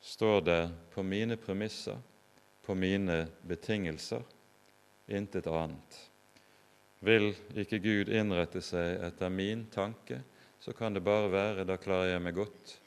står 0.00 0.40
der 0.46 0.72
på 0.94 1.04
mine 1.04 1.36
premisser, 1.36 2.00
på 2.64 2.72
mine 2.78 3.26
betingelser, 3.44 4.24
intet 5.12 5.46
annet. 5.52 6.00
Vil 7.04 7.34
ikke 7.52 7.82
Gud 7.84 8.08
innrette 8.08 8.64
seg 8.64 9.02
etter 9.04 9.28
min 9.28 9.66
tanke, 9.74 10.22
så 10.56 10.72
kan 10.72 10.96
det 10.96 11.04
bare 11.04 11.28
være 11.28 11.68
da 11.68 11.76
klarer 11.76 12.14
jeg 12.14 12.24
meg 12.24 12.38
godt 12.38 12.78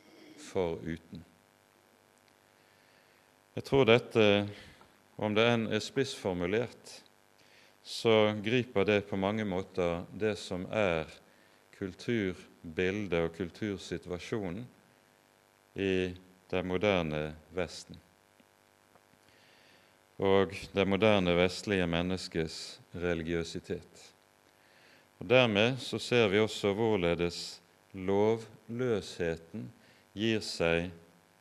foruten. 0.42 1.22
Jeg 3.54 3.66
tror 3.66 3.86
dette, 3.86 4.24
om 5.22 5.38
det 5.38 5.46
enn 5.52 5.68
er 5.70 5.86
spissformulert, 5.86 7.04
så 7.88 8.36
griper 8.44 8.86
det 8.86 9.06
på 9.08 9.20
mange 9.20 9.46
måter 9.48 10.04
det 10.12 10.36
som 10.42 10.66
er 10.76 11.08
kulturbildet 11.78 13.22
og 13.22 13.38
kultursituasjonen 13.38 14.66
i 15.78 15.94
det 16.52 16.66
moderne 16.68 17.24
Vesten 17.56 18.02
og 20.18 20.54
det 20.74 20.86
moderne 20.90 21.36
vestlige 21.38 21.86
menneskets 21.88 22.80
religiøsitet. 22.98 24.04
Og 25.20 25.30
Dermed 25.30 25.78
så 25.82 26.00
ser 26.02 26.28
vi 26.28 26.40
også 26.42 26.74
hvorledes 26.74 27.62
lovløsheten 27.94 29.70
gir 30.18 30.42
seg 30.42 30.90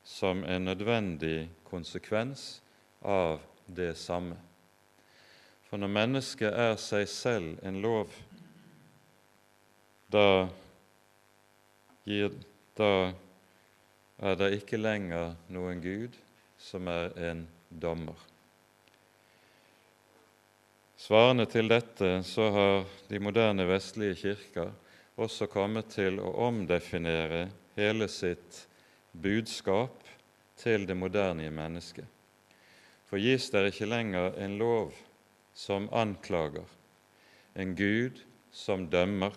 som 0.05 0.45
en 0.45 0.69
nødvendig 0.69 1.49
konsekvens 1.65 2.61
av 3.01 3.41
det 3.67 3.95
samme. 3.97 4.37
For 5.67 5.83
når 5.83 5.91
mennesket 5.91 6.53
er 6.55 6.77
seg 6.79 7.09
selv 7.11 7.57
en 7.67 7.81
lov, 7.83 8.13
da, 10.13 10.47
gir, 12.07 12.31
da 12.79 12.91
er 14.23 14.39
det 14.39 14.53
ikke 14.61 14.79
lenger 14.79 15.35
noen 15.53 15.83
Gud 15.83 16.15
som 16.63 16.87
er 16.89 17.11
en 17.31 17.43
dommer. 17.69 18.19
Svarende 20.97 21.45
til 21.51 21.69
dette 21.69 22.23
så 22.25 22.47
har 22.55 22.87
de 23.11 23.21
moderne 23.21 23.67
vestlige 23.69 24.17
kirker 24.23 24.71
også 25.21 25.49
kommet 25.51 25.91
til 25.93 26.21
å 26.23 26.33
omdefinere 26.47 27.49
hele 27.77 28.09
sitt 28.09 28.63
budskap 29.13 29.99
til 30.57 30.87
det 30.89 30.97
moderne 30.97 31.51
mennesket. 31.53 32.07
For 33.07 33.21
gis 33.21 33.51
det 33.53 33.67
ikke 33.71 33.91
lenger 33.91 34.39
en 34.43 34.57
lov 34.59 34.95
som 35.57 35.89
anklager, 35.93 36.65
en 37.57 37.73
Gud 37.77 38.21
som 38.53 38.85
dømmer, 38.93 39.33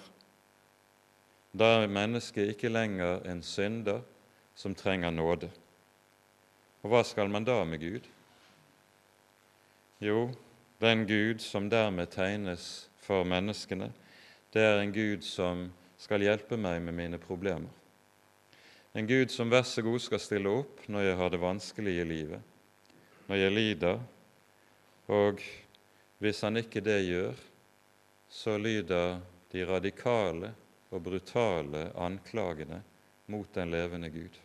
da 1.56 1.80
er 1.80 1.92
mennesket 1.92 2.52
ikke 2.54 2.70
lenger 2.70 3.24
en 3.26 3.40
synder 3.44 4.04
som 4.60 4.76
trenger 4.76 5.16
nåde. 5.16 5.48
Og 6.84 6.92
hva 6.92 7.02
skal 7.08 7.32
man 7.32 7.48
da 7.48 7.62
med 7.64 7.80
Gud? 7.80 8.06
Jo, 10.04 10.30
den 10.84 11.06
Gud 11.08 11.40
som 11.44 11.70
dermed 11.72 12.12
tegnes 12.12 12.90
for 13.04 13.24
menneskene, 13.24 13.90
det 14.54 14.64
er 14.64 14.84
en 14.84 14.94
Gud 14.96 15.24
som 15.24 15.70
skal 16.00 16.24
hjelpe 16.24 16.60
meg 16.60 16.82
med 16.84 16.96
mine 17.00 17.20
problemer. 17.20 17.72
En 18.96 19.08
Gud 19.08 19.32
som 19.32 19.52
vær 19.52 19.64
så 19.68 19.84
god 19.86 20.00
skal 20.04 20.22
stille 20.24 20.52
opp 20.52 20.86
når 20.92 21.08
jeg 21.08 21.18
har 21.20 21.32
det 21.32 21.42
vanskelig 21.42 21.96
i 22.02 22.08
livet, 22.08 22.40
når 23.28 23.44
jeg 23.44 23.56
lider, 23.56 24.00
og 25.08 25.44
hvis 26.20 26.42
han 26.44 26.60
ikke 26.60 26.84
det 26.84 27.00
gjør, 27.08 27.36
så 28.30 28.58
lyder 28.60 29.20
de 29.52 29.66
radikale 29.66 30.52
og 30.92 31.04
brutale 31.04 31.90
anklagene 31.98 32.82
mot 33.30 33.48
den 33.56 33.72
levende 33.72 34.10
Gud. 34.14 34.36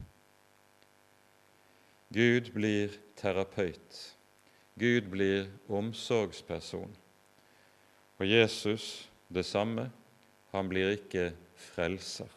Gud 2.15 2.53
blir 2.55 2.95
terapeut. 3.19 4.15
Gud 4.79 5.11
blir 5.11 5.49
omsorgsperson. 5.69 6.95
Og 8.19 8.27
Jesus 8.29 9.09
det 9.29 9.45
samme. 9.47 9.91
Han 10.55 10.69
blir 10.71 10.95
ikke 10.95 11.33
frelser. 11.59 12.31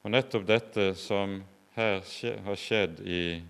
Og 0.00 0.14
nettopp 0.14 0.46
dette 0.48 0.92
som 0.96 1.42
her 1.76 2.00
har 2.46 2.56
skjedd 2.56 3.02
i 3.04 3.42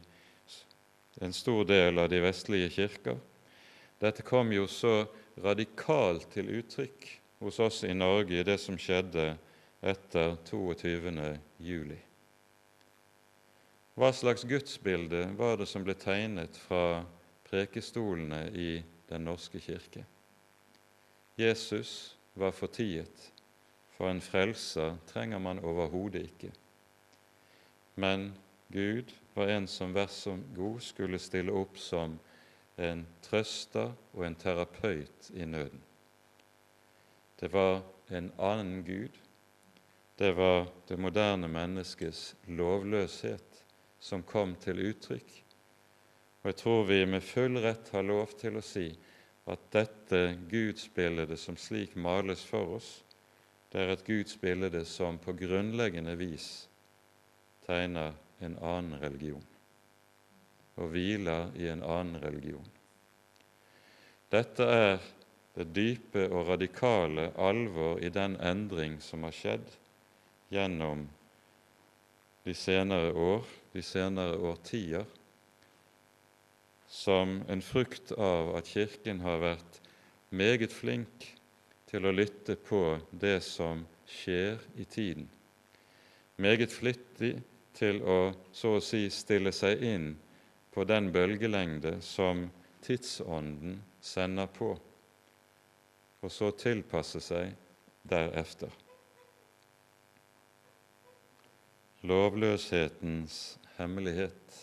en 1.22 1.34
stor 1.36 1.62
del 1.68 2.00
av 2.02 2.08
de 2.10 2.18
vestlige 2.24 2.72
kirker, 2.74 3.20
dette 4.00 4.24
kom 4.24 4.52
jo 4.52 4.66
så 4.70 5.04
radikalt 5.40 6.30
til 6.32 6.48
uttrykk 6.60 7.08
hos 7.44 7.58
oss 7.60 7.82
i 7.84 7.94
Norge 7.94 8.40
i 8.40 8.46
det 8.46 8.56
som 8.60 8.78
skjedde 8.80 9.34
etter 9.80 10.36
22. 10.48 11.36
juli. 11.60 11.98
Hva 14.00 14.12
slags 14.16 14.46
gudsbilde 14.48 15.26
var 15.36 15.58
det 15.60 15.68
som 15.68 15.84
ble 15.84 15.96
tegnet 16.00 16.56
fra 16.68 17.02
prekestolene 17.50 18.46
i 18.54 18.70
Den 19.10 19.24
norske 19.26 19.58
kirke. 19.58 20.04
Jesus 21.34 22.14
var 22.38 22.52
fortiet, 22.54 23.24
for 23.96 24.06
en 24.06 24.20
frelser 24.22 24.94
trenger 25.10 25.42
man 25.42 25.58
overhodet 25.58 26.22
ikke. 26.28 26.52
Men 27.98 28.30
Gud 28.70 29.10
var 29.34 29.50
en 29.50 29.66
som 29.66 29.90
vær 29.94 30.06
som 30.14 30.44
god 30.54 30.78
skulle 30.84 31.18
stille 31.18 31.50
opp 31.50 31.74
som 31.82 32.14
en 32.80 33.04
trøster 33.22 33.92
og 34.12 34.24
en 34.26 34.38
terapeut 34.40 35.30
i 35.34 35.44
nøden. 35.44 35.82
Det 37.40 37.52
var 37.52 37.82
en 38.10 38.32
annen 38.38 38.84
Gud. 38.84 39.14
Det 40.18 40.32
var 40.36 40.66
det 40.88 40.98
moderne 41.00 41.48
menneskets 41.48 42.34
lovløshet 42.46 43.62
som 44.00 44.22
kom 44.22 44.56
til 44.60 44.82
uttrykk 44.90 45.40
og 46.40 46.48
jeg 46.48 46.56
tror 46.56 46.84
vi 46.88 47.04
med 47.04 47.24
full 47.24 47.58
rett 47.60 47.90
har 47.92 48.06
lov 48.06 48.32
til 48.40 48.56
å 48.56 48.64
si 48.64 48.86
at 49.50 49.66
dette 49.74 50.20
gudsbildet 50.48 51.36
som 51.40 51.58
slik 51.60 51.96
males 52.00 52.42
for 52.48 52.78
oss, 52.78 52.90
det 53.70 53.82
er 53.82 53.92
et 53.92 54.06
gudsbilde 54.06 54.84
som 54.88 55.18
på 55.20 55.34
grunnleggende 55.36 56.16
vis 56.18 56.48
tegner 57.66 58.16
en 58.40 58.56
annen 58.56 58.96
religion 59.02 59.44
og 60.80 60.92
hviler 60.94 61.50
i 61.60 61.68
en 61.70 61.84
annen 61.84 62.20
religion. 62.22 62.66
Dette 64.30 64.64
er 64.64 65.00
det 65.56 65.70
dype 65.74 66.26
og 66.30 66.48
radikale 66.52 67.30
alvor 67.38 67.98
i 68.00 68.10
den 68.14 68.36
endring 68.40 69.00
som 69.02 69.26
har 69.26 69.34
skjedd 69.34 69.66
gjennom 70.50 71.08
de 72.46 72.54
senere 72.56 73.12
år, 73.12 73.44
de 73.74 73.82
senere 73.84 74.38
årtier, 74.38 75.04
som 76.90 77.40
en 77.50 77.62
frukt 77.62 78.14
av 78.18 78.54
at 78.58 78.70
Kirken 78.70 79.20
har 79.22 79.42
vært 79.42 79.78
meget 80.34 80.72
flink 80.74 81.28
til 81.90 82.06
å 82.06 82.14
lytte 82.14 82.56
på 82.56 82.98
det 83.10 83.38
som 83.46 83.84
skjer 84.10 84.58
i 84.78 84.86
tiden, 84.90 85.28
meget 86.40 86.72
flittig 86.72 87.36
til 87.78 88.00
å 88.02 88.18
så 88.54 88.76
å 88.78 88.82
si 88.82 89.04
stille 89.14 89.52
seg 89.54 89.82
inn 89.86 90.10
på 90.74 90.84
den 90.84 91.10
bølgelengde 91.12 91.96
som 92.02 92.46
tidsånden 92.84 93.82
sender 94.00 94.46
på, 94.46 94.70
og 96.20 96.32
så 96.32 96.50
tilpasse 96.56 97.20
seg 97.24 97.52
deretter. 98.08 98.72
Lovløshetens 102.06 103.58
hemmelighet 103.76 104.60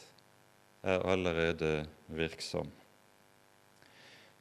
er 0.81 1.03
allerede 1.05 1.85
virksom. 2.07 2.71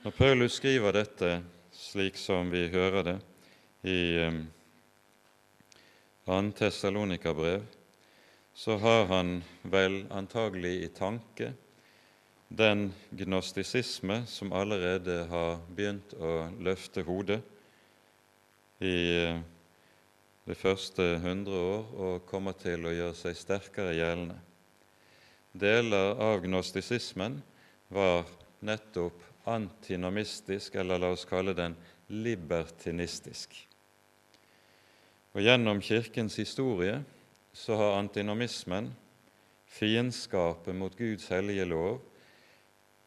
Når 0.04 0.14
Paulus 0.16 0.56
skriver 0.60 0.94
dette 0.96 1.30
slik 1.76 2.16
som 2.16 2.48
vi 2.52 2.68
hører 2.72 3.02
det 3.04 3.16
i 3.86 3.98
2. 6.26 6.36
Um, 6.36 6.52
Tessalonika-brev, 6.56 7.62
så 8.56 8.76
har 8.80 9.04
han 9.06 9.42
vel 9.62 10.06
antagelig 10.10 10.78
i 10.82 10.88
tanke 10.88 11.50
den 12.48 12.88
gnostisisme 13.10 14.22
som 14.26 14.52
allerede 14.56 15.26
har 15.28 15.58
begynt 15.68 16.14
å 16.16 16.46
løfte 16.64 17.02
hodet 17.04 17.42
i 18.80 18.96
uh, 19.28 19.42
det 20.46 20.56
første 20.56 21.04
hundre 21.20 21.58
år 21.58 21.90
og 22.06 22.24
kommer 22.30 22.56
til 22.56 22.86
å 22.86 22.94
gjøre 22.94 23.16
seg 23.18 23.36
sterkere 23.36 23.96
gjeldende. 23.98 24.38
Deler 25.52 26.14
av 26.22 26.40
gnostisismen 26.44 27.40
var 27.92 28.24
nettopp 28.64 29.20
antinomistisk, 29.52 30.78
eller 30.80 31.02
la 31.02 31.10
oss 31.12 31.26
kalle 31.28 31.52
den 31.56 31.76
libertinistisk. 32.08 33.52
Og 35.34 35.44
Gjennom 35.44 35.82
Kirkens 35.84 36.38
historie 36.40 37.02
så 37.56 37.74
har 37.74 37.98
antinomismen, 37.98 38.90
fiendskapet 39.66 40.76
mot 40.76 40.98
Guds 40.98 41.30
hellige 41.32 41.64
lov, 41.64 42.02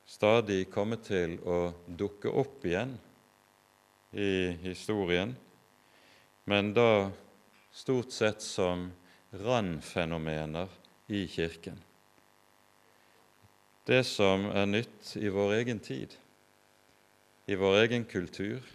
stadig 0.09 0.63
kommet 0.73 1.05
til 1.05 1.35
å 1.45 1.59
dukke 1.85 2.33
opp 2.33 2.65
igjen 2.65 2.95
i 4.09 4.57
historien, 4.65 5.35
men 6.49 6.73
da 6.73 7.11
stort 7.69 8.09
sett 8.15 8.41
som 8.41 8.89
randfenomener 9.37 10.73
i 11.13 11.27
Kirken. 11.29 11.77
Det 13.85 14.01
som 14.05 14.49
er 14.49 14.65
nytt 14.65 15.15
i 15.21 15.29
vår 15.29 15.59
egen 15.61 15.79
tid, 15.79 16.17
i 17.45 17.55
vår 17.57 17.83
egen 17.85 18.09
kultur, 18.09 18.65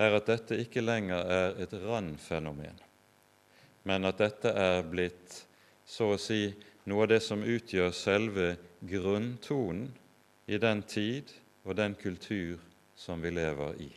er 0.00 0.16
at 0.16 0.32
dette 0.32 0.56
ikke 0.64 0.80
lenger 0.80 1.28
er 1.28 1.60
et 1.60 1.76
randfenomen, 1.84 2.80
men 3.90 4.06
at 4.06 4.20
dette 4.22 4.50
er 4.54 4.84
blitt 4.86 5.40
så 5.82 6.12
å 6.14 6.18
si 6.22 6.44
noe 6.86 7.02
av 7.02 7.08
det 7.10 7.18
som 7.26 7.40
utgjør 7.42 7.90
selve 7.90 8.52
grunntonen 8.86 9.88
i 10.46 10.58
den 10.62 10.84
tid 10.86 11.32
og 11.64 11.74
den 11.80 11.96
kultur 11.98 12.62
som 12.94 13.18
vi 13.24 13.32
lever 13.34 13.80
i. 13.82 13.88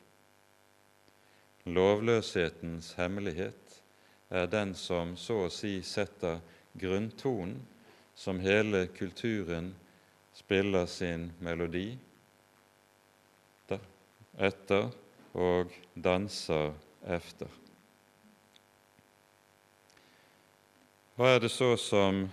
Lovløshetens 1.70 2.96
hemmelighet 2.98 3.78
er 4.34 4.50
den 4.50 4.74
som 4.74 5.14
så 5.14 5.44
å 5.46 5.54
si 5.54 5.76
setter 5.86 6.42
grunntonen 6.74 7.60
som 8.18 8.42
hele 8.42 8.88
kulturen 8.98 9.76
spiller 10.34 10.90
sin 10.90 11.30
melodi 11.46 11.92
etter 14.42 14.90
og 15.38 15.70
danser 15.94 16.74
efter. 17.06 17.48
Hva 21.14 21.28
er 21.36 21.44
det 21.44 21.52
så 21.54 21.76
som 21.78 22.24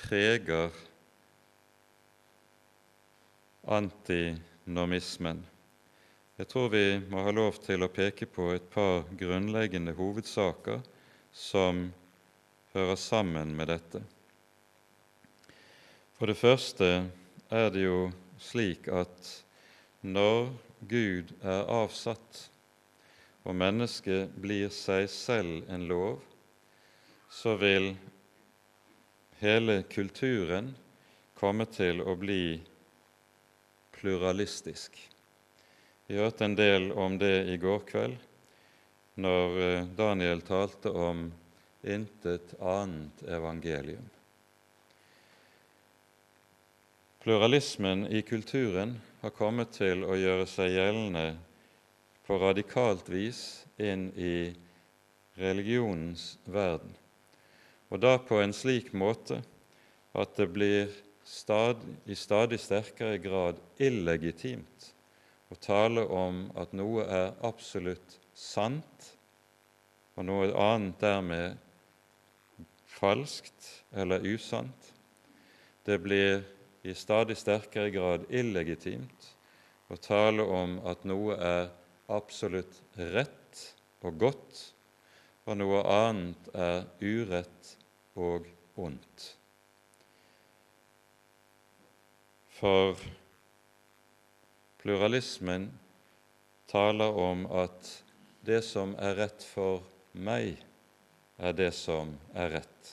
preger 0.00 0.70
antinomismen? 3.68 5.42
Jeg 6.40 6.48
tror 6.48 6.72
vi 6.72 6.86
må 7.12 7.26
ha 7.26 7.36
lov 7.36 7.60
til 7.66 7.84
å 7.84 7.90
peke 7.92 8.30
på 8.32 8.48
et 8.54 8.72
par 8.72 9.04
grunnleggende 9.20 9.92
hovedsaker 10.00 10.80
som 11.36 11.84
hører 12.72 12.96
sammen 12.96 13.52
med 13.60 13.74
dette. 13.74 14.00
For 16.16 16.32
det 16.32 16.40
første 16.40 16.92
er 17.52 17.72
det 17.76 17.84
jo 17.84 18.06
slik 18.40 18.88
at 18.88 19.34
når 20.00 20.54
Gud 20.88 21.36
er 21.44 21.68
avsatt, 21.68 22.46
og 23.44 23.60
mennesket 23.60 24.32
blir 24.40 24.72
seg 24.72 25.12
selv 25.12 25.68
en 25.68 25.84
lov, 25.92 26.22
så 27.34 27.56
vil 27.56 27.96
hele 29.38 29.82
kulturen 29.82 30.70
komme 31.34 31.66
til 31.66 31.98
å 32.00 32.14
bli 32.14 32.60
pluralistisk. 33.96 34.94
Vi 36.06 36.20
hørte 36.20 36.46
en 36.46 36.54
del 36.54 36.92
om 36.92 37.18
det 37.18 37.48
i 37.50 37.58
går 37.58 37.82
kveld 37.90 38.22
når 39.18 39.58
eh, 39.66 39.90
Daniel 39.98 40.46
talte 40.46 40.94
om 40.94 41.26
intet 41.82 42.54
annet 42.62 43.26
evangelium. 43.26 44.06
Pluralismen 47.26 48.06
i 48.06 48.22
kulturen 48.22 49.00
har 49.26 49.34
kommet 49.34 49.74
til 49.74 50.06
å 50.06 50.14
gjøre 50.14 50.46
seg 50.46 50.78
gjeldende 50.78 51.28
på 52.28 52.38
radikalt 52.38 53.10
vis 53.10 53.64
inn 53.76 54.12
i 54.14 54.52
religionens 55.34 56.36
verden, 56.46 56.94
og 57.94 58.00
da 58.02 58.16
på 58.18 58.40
en 58.42 58.50
slik 58.50 58.88
måte 58.90 59.36
at 60.18 60.32
det 60.34 60.48
blir 60.50 60.88
stad, 61.22 61.78
i 62.10 62.16
stadig 62.18 62.58
sterkere 62.58 63.20
grad 63.22 63.60
illegitimt 63.78 64.88
å 65.54 65.58
tale 65.62 66.02
om 66.10 66.48
at 66.58 66.72
noe 66.74 67.04
er 67.06 67.36
absolutt 67.46 68.16
sant, 68.34 69.12
og 70.18 70.26
noe 70.26 70.50
annet 70.58 70.98
dermed 70.98 71.54
falskt 72.96 73.70
eller 73.94 74.26
usant. 74.26 74.90
Det 75.86 76.00
blir 76.02 76.42
i 76.82 76.96
stadig 76.98 77.38
sterkere 77.38 77.94
grad 77.94 78.26
illegitimt 78.26 79.30
å 79.86 80.00
tale 80.02 80.42
om 80.42 80.80
at 80.82 81.06
noe 81.06 81.38
er 81.38 81.70
absolutt 82.10 82.82
rett 82.98 83.62
og 84.02 84.18
godt, 84.26 84.66
og 85.46 85.62
noe 85.62 85.86
annet 85.94 86.50
er 86.58 86.86
urett 86.98 87.76
og 88.14 88.46
ondt. 88.76 89.26
For 92.54 92.98
Pluralismen 94.82 95.70
taler 96.70 97.16
om 97.18 97.46
at 97.50 97.88
det 98.44 98.60
som 98.66 98.92
er 99.00 99.16
rett 99.16 99.44
for 99.46 99.80
meg, 100.12 100.58
er 101.40 101.56
det 101.56 101.72
som 101.74 102.12
er 102.36 102.52
rett. 102.58 102.90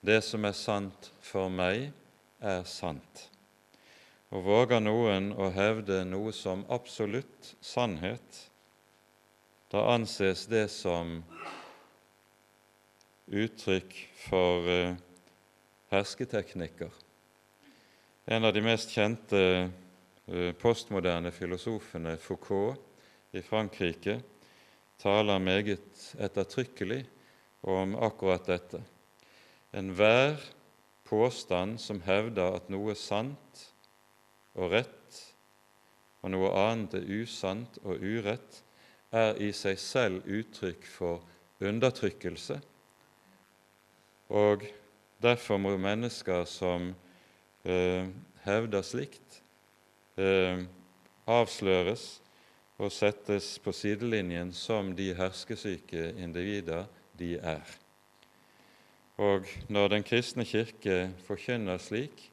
Det 0.00 0.20
som 0.24 0.46
er 0.48 0.56
sant 0.56 1.10
for 1.20 1.50
meg, 1.52 1.90
er 2.40 2.62
sant. 2.64 3.26
Og 4.30 4.46
våger 4.46 4.80
noen 4.80 5.32
å 5.34 5.50
hevde 5.52 6.04
noe 6.06 6.32
som 6.32 6.62
absolutt 6.70 7.54
sannhet, 7.60 8.46
da 9.70 9.82
anses 9.92 10.46
det 10.50 10.68
som 10.72 11.18
uttrykk 13.30 13.94
for 14.26 14.66
uh, 14.66 14.96
hersketeknikker. 15.94 16.90
En 18.30 18.44
av 18.44 18.54
de 18.54 18.62
mest 18.62 18.92
kjente 18.94 19.40
Eh, 20.30 20.52
postmoderne 20.52 21.30
filosofene 21.34 22.14
Foucault 22.16 22.78
i 23.34 23.40
Frankrike 23.42 24.20
taler 25.02 25.42
meget 25.42 26.04
ettertrykkelig 26.22 27.00
om 27.66 27.96
akkurat 27.98 28.46
dette. 28.46 28.78
Enhver 29.74 30.38
påstand 31.08 31.80
som 31.82 31.98
hevder 32.06 32.60
at 32.60 32.70
noe 32.70 32.92
er 32.94 33.00
sant 33.00 33.64
og 34.54 34.70
rett, 34.76 35.18
og 36.22 36.30
noe 36.30 36.54
annet 36.62 36.94
er 37.00 37.10
usant 37.10 37.82
og 37.82 37.98
urett, 37.98 38.62
er 39.10 39.34
i 39.42 39.50
seg 39.50 39.82
selv 39.82 40.30
uttrykk 40.30 40.86
for 40.86 41.24
undertrykkelse. 41.58 42.60
Og 44.30 44.62
derfor 45.22 45.58
må 45.58 45.74
mennesker 45.76 46.44
som 46.46 46.92
eh, 47.66 48.06
hevder 48.46 48.86
slikt, 48.86 49.42
eh, 50.16 50.62
avsløres 51.26 52.20
og 52.80 52.92
settes 52.94 53.58
på 53.60 53.74
sidelinjen 53.76 54.54
som 54.56 54.94
de 54.96 55.10
herskesyke 55.18 56.12
individer 56.16 56.86
de 57.18 57.34
er. 57.36 57.76
Og 59.20 59.44
når 59.68 59.88
Den 59.88 60.02
kristne 60.02 60.46
kirke 60.48 61.10
forkynner 61.26 61.78
slik, 61.78 62.30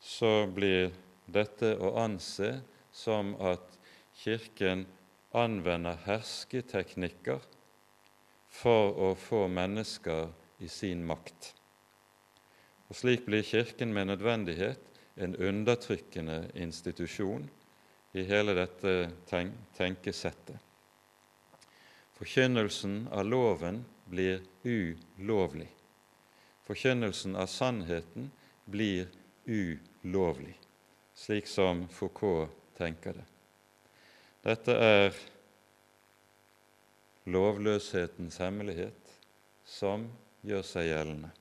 så 0.00 0.46
blir 0.50 0.90
dette 1.30 1.76
å 1.78 1.92
anse 2.02 2.56
som 2.92 3.34
at 3.38 3.76
Kirken 4.16 4.86
anvender 5.36 5.98
hersketeknikker 6.06 7.42
for 8.48 8.96
å 8.96 9.10
få 9.20 9.44
mennesker 9.52 10.30
i 10.58 10.68
sin 10.68 11.04
makt. 11.06 11.52
Og 12.88 12.96
Slik 12.96 13.26
blir 13.26 13.42
Kirken 13.42 13.92
med 13.94 14.06
nødvendighet 14.06 15.00
en 15.16 15.36
undertrykkende 15.36 16.50
institusjon 16.54 17.48
i 18.12 18.24
hele 18.24 18.54
dette 18.56 19.10
tenkesettet. 19.76 20.56
Forkynnelsen 22.16 23.08
av 23.12 23.26
loven 23.28 23.82
blir 24.08 24.40
ulovlig. 24.64 25.68
Forkynnelsen 26.64 27.36
av 27.36 27.46
sannheten 27.46 28.30
blir 28.64 29.08
ulovlig, 29.46 30.56
slik 31.14 31.46
som 31.46 31.84
Foucault 31.88 32.50
tenker 32.78 33.18
det. 33.20 33.26
Dette 34.46 34.74
er 34.74 35.18
lovløshetens 37.26 38.38
hemmelighet 38.42 39.12
som 39.66 40.08
gjør 40.46 40.62
seg 40.66 40.90
gjeldende. 40.90 41.32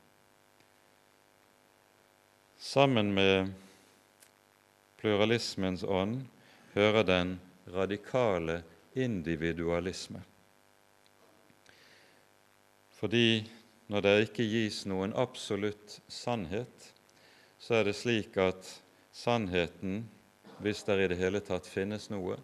Sammen 2.58 3.12
med 3.14 3.52
pluralismens 4.98 5.84
ånd 5.86 6.24
hører 6.74 7.06
den 7.06 7.36
radikale 7.70 8.64
individualisme. 8.98 10.24
Fordi 12.96 13.46
når 13.92 14.02
det 14.02 14.16
ikke 14.26 14.48
gis 14.50 14.82
noen 14.90 15.14
absolutt 15.14 16.00
sannhet, 16.10 16.90
så 17.62 17.80
er 17.80 17.90
det 17.90 17.98
slik 18.00 18.38
at 18.42 18.66
sannheten, 19.14 20.08
hvis 20.64 20.82
det 20.88 20.98
i 21.04 21.10
det 21.12 21.20
hele 21.20 21.44
tatt 21.46 21.70
finnes 21.70 22.10
noe, 22.10 22.40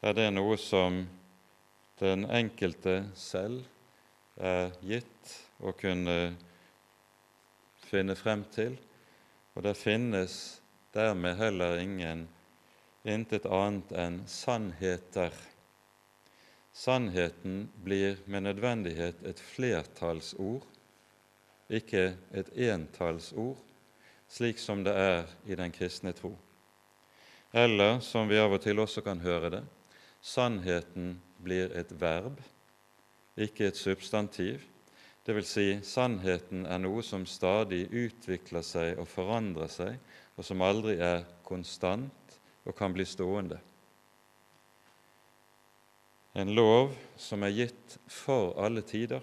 er 0.00 0.16
det 0.16 0.30
noe 0.32 0.56
som 0.56 1.02
den 2.00 2.24
enkelte 2.24 3.02
selv 3.18 3.66
er 4.40 4.72
gitt 4.80 5.36
å 5.62 5.72
kunne 5.78 6.34
finne 7.86 8.16
frem 8.18 8.44
til, 8.54 8.76
og 9.54 9.64
det 9.66 9.76
finnes 9.78 10.36
dermed 10.94 11.38
heller 11.38 11.80
ingen 11.80 12.26
intet 13.08 13.46
annet 13.46 13.92
enn 13.98 14.20
sannheter. 14.30 15.34
Sannheten 16.72 17.66
blir 17.84 18.22
med 18.24 18.46
nødvendighet 18.46 19.24
et 19.28 19.40
flertallsord, 19.40 20.64
ikke 21.72 22.14
et 22.32 22.48
entallsord, 22.68 23.60
slik 24.28 24.60
som 24.60 24.84
det 24.84 24.94
er 24.96 25.28
i 25.44 25.56
den 25.58 25.72
kristne 25.72 26.14
tro. 26.16 26.32
Eller, 27.52 28.00
som 28.00 28.28
vi 28.28 28.40
av 28.40 28.54
og 28.56 28.62
til 28.64 28.80
også 28.80 29.04
kan 29.04 29.20
høre 29.20 29.50
det, 29.52 29.62
sannheten 30.24 31.18
blir 31.42 31.74
et 31.76 31.92
verb, 32.00 32.38
ikke 33.36 33.68
et 33.68 33.76
substantiv. 33.76 34.64
Vil 35.24 35.44
si, 35.46 35.66
sannheten 35.86 36.64
er 36.66 36.80
noe 36.82 37.02
som 37.06 37.22
stadig 37.26 37.84
utvikler 37.94 38.64
seg 38.66 38.98
og 38.98 39.06
forandrer 39.06 39.70
seg, 39.70 39.98
og 40.34 40.44
som 40.44 40.64
aldri 40.66 40.96
er 40.98 41.22
konstant 41.46 42.40
og 42.66 42.74
kan 42.76 42.92
bli 42.92 43.06
stående. 43.06 43.60
en 46.32 46.54
lov 46.54 46.94
som 47.16 47.42
er 47.44 47.52
gitt 47.52 47.98
for 48.08 48.54
alle 48.56 48.82
tider. 48.82 49.20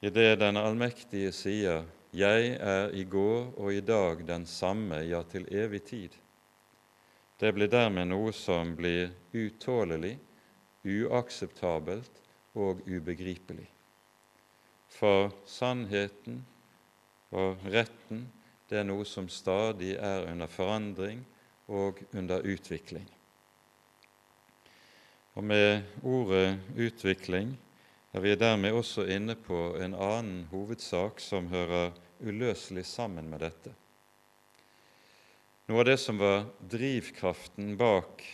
I 0.00 0.10
det 0.10 0.38
Den 0.38 0.56
allmektige 0.56 1.32
sier 1.32 1.84
'Jeg 2.12 2.56
er 2.60 2.90
i 2.94 3.04
går 3.04 3.58
og 3.58 3.72
i 3.72 3.80
dag 3.80 4.26
den 4.26 4.46
samme, 4.46 4.94
ja, 4.94 5.22
til 5.22 5.46
evig 5.50 5.82
tid'. 5.82 6.16
Det 7.40 7.54
blir 7.54 7.68
dermed 7.68 8.08
noe 8.08 8.32
som 8.32 8.76
blir 8.76 9.10
utålelig, 9.32 10.18
uakseptabelt 10.84 12.22
og 12.54 12.80
ubegripelig. 12.86 13.68
For 14.90 15.30
sannheten 15.48 16.42
og 17.30 17.62
retten 17.70 18.26
det 18.70 18.80
er 18.80 18.86
noe 18.86 19.06
som 19.08 19.28
stadig 19.30 19.96
er 19.96 20.28
under 20.30 20.50
forandring 20.50 21.24
og 21.70 22.02
under 22.14 22.44
utvikling. 22.46 23.06
Og 25.34 25.44
med 25.44 25.82
ordet 26.02 26.58
'utvikling' 26.76 27.56
er 28.12 28.20
vi 28.20 28.34
dermed 28.34 28.72
også 28.72 29.06
inne 29.06 29.34
på 29.34 29.76
en 29.78 29.94
annen 29.94 30.48
hovedsak 30.50 31.20
som 31.20 31.46
hører 31.48 31.92
uløselig 32.20 32.84
sammen 32.86 33.30
med 33.30 33.40
dette. 33.40 33.74
Noe 35.70 35.78
av 35.78 35.86
det 35.86 36.00
som 36.02 36.18
var 36.18 36.48
drivkraften 36.70 37.76
bak 37.78 38.24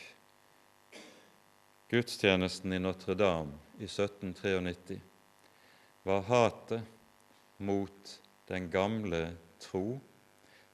gudstjenesten 1.92 2.72
i 2.72 2.80
Notre-Dame 2.80 3.52
i 3.78 3.84
1793, 3.84 5.00
var 6.06 6.22
hatet 6.22 6.82
mot 7.56 8.20
den 8.46 8.70
gamle 8.70 9.32
tro, 9.58 10.00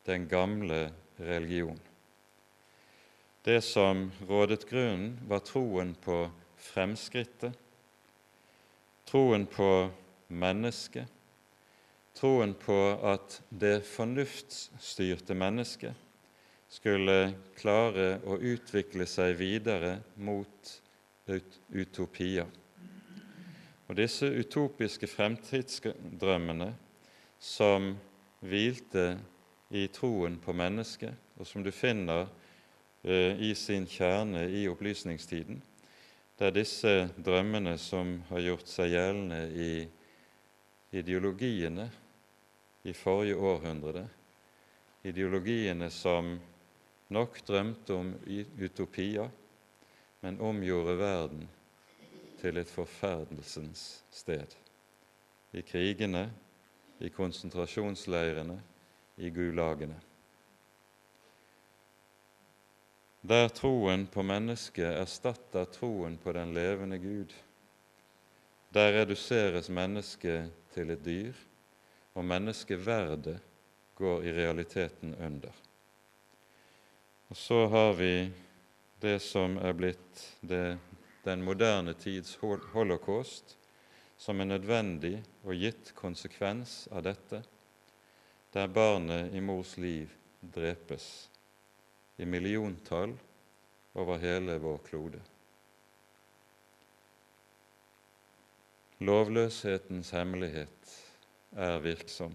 den 0.05 0.29
gamle 0.29 0.91
religion. 1.17 1.81
Det 3.43 3.61
som 3.65 4.11
rådet 4.29 4.69
grunnen, 4.69 5.17
var 5.27 5.41
troen 5.41 5.95
på 5.95 6.19
fremskrittet, 6.61 7.57
troen 9.09 9.49
på 9.49 9.71
mennesket, 10.29 11.09
troen 12.13 12.53
på 12.53 12.79
at 13.01 13.41
det 13.49 13.79
fornuftsstyrte 13.89 15.33
mennesket 15.33 15.97
skulle 16.69 17.33
klare 17.57 18.19
å 18.29 18.37
utvikle 18.37 19.09
seg 19.09 19.39
videre 19.41 20.03
mot 20.21 20.81
utopier. 21.73 22.53
Og 23.93 23.99
disse 23.99 24.25
utopiske 24.25 25.05
fremtidsdrømmene 25.05 26.71
som 27.37 27.91
hvilte 28.41 29.19
i 29.69 29.83
troen 29.93 30.39
på 30.41 30.55
mennesket, 30.57 31.13
og 31.37 31.45
som 31.45 31.61
du 31.61 31.69
finner 31.77 32.25
eh, 33.05 33.37
i 33.37 33.53
sin 33.53 33.85
kjerne 33.85 34.47
i 34.49 34.65
opplysningstiden, 34.73 35.61
det 36.41 36.49
er 36.49 36.57
disse 36.57 36.97
drømmene 37.21 37.77
som 37.77 38.17
har 38.33 38.41
gjort 38.49 38.73
seg 38.73 38.95
gjeldende 38.95 39.45
i 39.61 39.71
ideologiene 40.97 41.91
i 42.89 42.97
forrige 42.97 43.37
århundre, 43.37 44.09
ideologiene 45.05 45.93
som 45.93 46.39
nok 47.13 47.43
drømte 47.45 48.01
om 48.01 48.17
utopia, 48.57 49.29
men 50.25 50.41
omgjorde 50.41 50.97
verden 50.97 51.51
til 52.43 52.59
et 52.59 52.71
forferdelsens 52.71 54.03
sted. 54.11 54.57
I 55.53 55.63
krigene, 55.63 56.27
i 57.01 57.11
konsentrasjonsleirene, 57.13 58.59
i 59.17 59.31
gulagene. 59.31 60.01
Der 63.23 63.47
troen 63.55 64.09
på 64.11 64.25
mennesket 64.27 64.97
erstatter 64.99 65.69
troen 65.71 66.17
på 66.19 66.33
den 66.35 66.55
levende 66.57 66.99
Gud, 66.99 67.35
der 68.75 68.97
reduseres 68.97 69.69
mennesket 69.71 70.51
til 70.75 70.91
et 70.91 71.05
dyr, 71.05 71.37
og 72.15 72.25
menneskeverdet 72.25 73.39
går 73.95 74.25
i 74.27 74.33
realiteten 74.33 75.15
under. 75.15 75.53
Og 77.29 77.37
så 77.37 77.67
har 77.67 77.93
vi 77.93 78.33
det 79.01 79.21
som 79.23 79.55
er 79.57 79.77
blitt 79.77 80.25
det 80.41 80.79
den 81.23 81.45
moderne 81.45 81.95
tids 81.95 82.37
holocaust 82.73 83.57
som 84.17 84.41
en 84.41 84.53
nødvendig 84.53 85.17
og 85.43 85.55
gitt 85.59 85.93
konsekvens 85.99 86.87
av 86.93 87.05
dette, 87.07 87.43
der 88.53 88.69
barnet 88.71 89.35
i 89.35 89.41
mors 89.41 89.77
liv 89.81 90.11
drepes 90.43 91.07
i 92.19 92.27
milliontall 92.27 93.15
over 93.99 94.21
hele 94.23 94.59
vår 94.63 94.79
klode. 94.87 95.21
Lovløshetens 99.03 100.13
hemmelighet 100.15 100.97
er 101.59 101.81
virksom. 101.83 102.35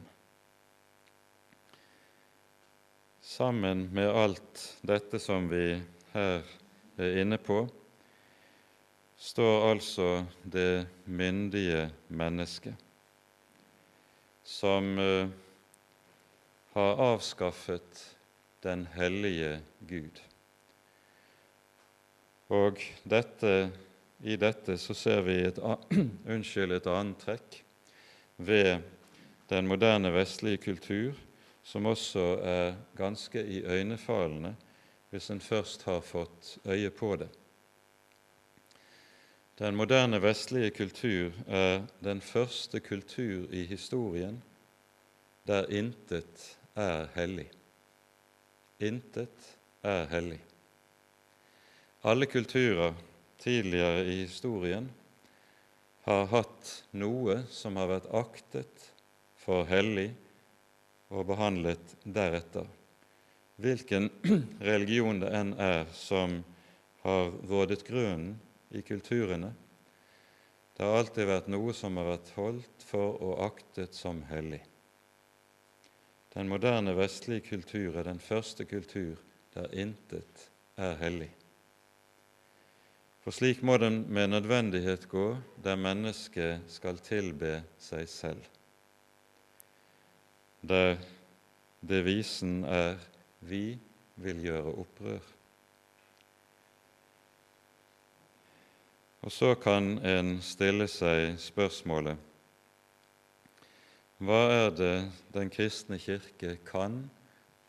Sammen 3.24 3.88
med 3.96 4.12
alt 4.12 4.64
dette 4.88 5.20
som 5.20 5.48
vi 5.52 5.78
her 6.12 6.44
er 6.98 7.20
inne 7.22 7.40
på, 7.40 7.62
står 9.18 9.72
altså 9.72 10.26
det 10.44 10.88
myndige 11.06 11.90
mennesket, 12.08 12.76
som 14.44 14.98
uh, 14.98 15.30
har 16.74 17.02
avskaffet 17.12 18.04
den 18.64 18.88
hellige 18.94 19.60
Gud. 19.90 20.22
Og 22.48 22.80
dette, 23.04 23.72
i 24.24 24.38
dette 24.40 24.78
så 24.80 24.94
ser 24.96 25.24
vi 25.26 25.40
et, 25.50 25.58
unnskyld, 26.34 26.78
et 26.78 26.92
annet 26.92 27.20
trekk 27.26 27.58
ved 28.38 28.86
den 29.50 29.68
moderne 29.68 30.14
vestlige 30.14 30.62
kultur, 30.70 31.18
som 31.64 31.90
også 31.90 32.24
er 32.46 32.78
ganske 32.96 33.42
iøynefallende 33.44 34.54
hvis 35.10 35.30
en 35.32 35.42
først 35.42 35.84
har 35.88 36.02
fått 36.04 36.58
øye 36.68 36.92
på 36.92 37.16
det. 37.20 37.30
Den 39.58 39.74
moderne 39.76 40.20
vestlige 40.22 40.70
kultur 40.70 41.34
er 41.50 41.80
den 42.06 42.20
første 42.22 42.78
kultur 42.80 43.48
i 43.50 43.64
historien 43.66 44.38
der 45.50 45.66
intet 45.74 46.44
er 46.78 47.08
hellig. 47.16 47.48
Intet 48.78 49.50
er 49.82 50.06
hellig. 50.12 50.38
Alle 52.06 52.30
kulturer 52.30 52.94
tidligere 53.42 54.06
i 54.06 54.20
historien 54.28 54.92
har 56.06 56.30
hatt 56.30 56.74
noe 56.94 57.42
som 57.50 57.82
har 57.82 57.90
vært 57.96 58.14
aktet 58.14 58.90
for 59.42 59.66
hellig 59.66 60.12
og 61.10 61.32
behandlet 61.32 61.98
deretter. 62.06 62.68
Hvilken 63.58 64.12
religion 64.72 65.24
det 65.24 65.34
enn 65.34 65.56
er 65.58 65.88
som 65.98 66.44
har 67.02 67.32
rådet 67.50 67.88
grunnen 67.88 68.36
i 68.70 68.82
kulturene. 68.82 69.54
Det 70.78 70.86
har 70.86 71.00
alltid 71.00 71.26
vært 71.26 71.48
noe 71.50 71.74
som 71.74 71.98
har 71.98 72.12
vært 72.12 72.34
holdt 72.36 72.84
for 72.86 73.18
og 73.24 73.40
aktet 73.48 73.98
som 73.98 74.22
hellig. 74.30 74.62
Den 76.36 76.52
moderne 76.52 76.94
vestlige 76.94 77.48
kultur 77.48 77.98
er 77.98 78.06
den 78.06 78.20
første 78.22 78.68
kultur 78.70 79.18
der 79.56 79.72
intet 79.74 80.44
er 80.78 81.00
hellig. 81.00 81.32
For 83.26 83.34
slik 83.36 83.64
må 83.66 83.80
den 83.82 84.04
med 84.14 84.30
nødvendighet 84.32 85.08
gå 85.10 85.32
der 85.66 85.80
mennesket 85.82 86.70
skal 86.72 87.02
tilbe 87.04 87.58
seg 87.82 88.06
selv, 88.08 88.44
der 90.62 90.96
devisen 91.82 92.64
er 92.64 92.96
'Vi 93.42 93.80
vil 94.16 94.42
gjøre 94.42 94.74
opprør'. 94.84 95.37
Og 99.28 99.32
så 99.32 99.56
kan 99.60 99.98
en 100.08 100.38
stille 100.40 100.86
seg 100.88 101.34
spørsmålet 101.44 102.16
hva 104.24 104.38
er 104.54 104.70
det 104.72 104.94
Den 105.36 105.50
kristne 105.52 105.98
kirke 106.00 106.54
kan 106.64 106.96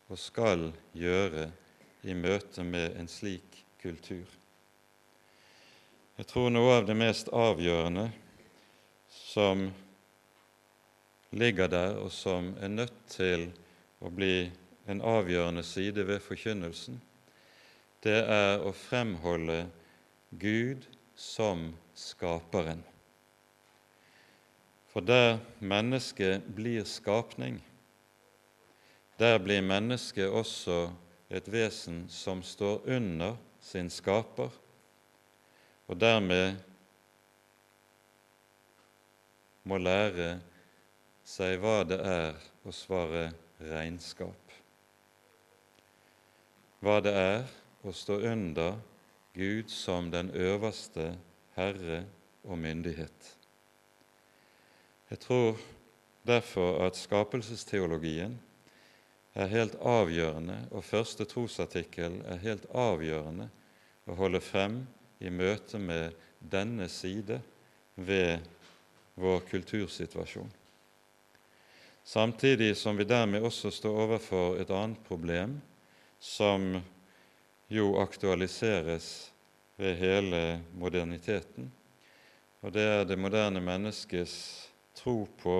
og 0.06 0.20
skal 0.22 0.68
gjøre 0.94 1.48
i 2.06 2.14
møte 2.14 2.62
med 2.62 2.94
en 3.00 3.10
slik 3.10 3.56
kultur? 3.82 4.28
Jeg 6.20 6.28
tror 6.30 6.46
noe 6.54 6.76
av 6.76 6.86
det 6.86 6.94
mest 6.94 7.32
avgjørende 7.34 8.06
som 9.10 9.64
ligger 11.34 11.72
der, 11.74 11.96
og 11.98 12.12
som 12.14 12.52
er 12.62 12.70
nødt 12.70 13.00
til 13.10 13.48
å 13.98 14.12
bli 14.14 14.46
en 14.86 15.02
avgjørende 15.02 15.66
side 15.66 16.06
ved 16.06 16.22
forkynnelsen, 16.22 17.00
det 18.06 18.20
er 18.22 18.62
å 18.62 18.70
fremholde 18.70 19.64
Gud 20.38 20.86
som 21.18 21.74
skaperen. 21.98 22.84
For 24.86 25.02
der 25.02 25.40
mennesket 25.58 26.46
blir 26.54 26.84
skapning, 26.86 27.58
der 29.18 29.38
blir 29.42 29.62
mennesket 29.66 30.30
også 30.30 30.92
et 31.30 31.50
vesen 31.50 32.04
som 32.08 32.42
står 32.42 32.86
under 32.86 33.34
sin 33.60 33.90
skaper, 33.90 34.54
og 35.88 36.00
dermed 36.00 36.54
må 39.66 39.78
lære 39.82 40.38
seg 41.26 41.58
hva 41.60 41.82
det 41.84 41.98
er 41.98 42.38
å 42.64 42.72
svare 42.72 43.32
regnskap. 43.58 44.54
Hva 46.78 47.00
det 47.02 47.12
er 47.18 47.42
å 47.82 47.92
stå 47.92 48.20
under 48.30 48.78
Gud 49.38 49.70
som 49.70 50.10
den 50.10 50.30
øverste 50.34 51.12
Herre 51.54 52.04
og 52.44 52.58
myndighet. 52.58 53.36
Jeg 55.10 55.18
tror 55.18 55.56
derfor 56.26 56.82
at 56.86 56.96
skapelsesteologien 56.96 58.40
er 59.34 59.46
helt 59.46 59.76
avgjørende, 59.80 60.58
og 60.70 60.84
første 60.84 61.24
trosartikkel 61.24 62.20
er 62.26 62.42
helt 62.42 62.66
avgjørende 62.74 63.48
å 64.08 64.16
holde 64.18 64.40
frem 64.42 64.80
i 65.20 65.30
møte 65.30 65.78
med 65.78 66.16
denne 66.38 66.88
side 66.90 67.40
ved 67.94 68.42
vår 69.18 69.42
kultursituasjon. 69.50 70.50
Samtidig 72.04 72.72
som 72.76 72.96
vi 72.96 73.04
dermed 73.04 73.44
også 73.44 73.70
står 73.70 74.02
overfor 74.04 74.60
et 74.62 74.70
annet 74.72 75.00
problem 75.06 75.58
som 76.18 76.78
jo 77.68 77.98
aktualiseres 78.00 79.32
ved 79.76 79.96
hele 80.00 80.60
moderniteten, 80.74 81.68
og 82.60 82.72
det 82.74 82.82
er 82.82 83.04
det 83.06 83.18
moderne 83.20 83.60
menneskets 83.62 84.68
tro 84.98 85.28
på 85.42 85.58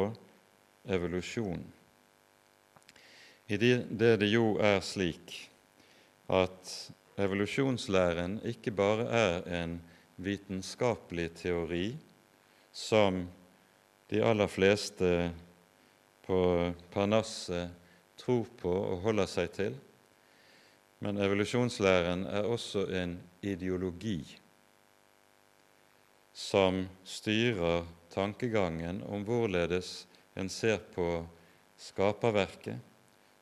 evolusjon. 0.88 1.62
I 3.48 3.56
det 3.56 4.16
det 4.20 4.28
jo 4.32 4.56
er 4.60 4.80
slik 4.84 5.36
at 6.28 6.74
evolusjonslæren 7.18 8.40
ikke 8.46 8.70
bare 8.70 9.06
er 9.08 9.62
en 9.62 9.78
vitenskapelig 10.16 11.30
teori 11.38 11.96
som 12.72 13.24
de 14.10 14.22
aller 14.24 14.50
fleste 14.50 15.30
på 16.26 16.40
Parnasset 16.92 17.70
tror 18.18 18.46
på 18.60 18.72
og 18.72 19.04
holder 19.06 19.30
seg 19.30 19.52
til, 19.54 19.76
men 21.00 21.18
evolusjonslæren 21.22 22.26
er 22.26 22.46
også 22.48 22.86
en 23.02 23.18
ideologi 23.42 24.38
som 26.38 26.84
styrer 27.04 27.86
tankegangen 28.14 29.02
om 29.02 29.24
hvorledes 29.26 30.06
en 30.38 30.48
ser 30.48 30.78
på 30.94 31.26
skaperverket, 31.78 32.78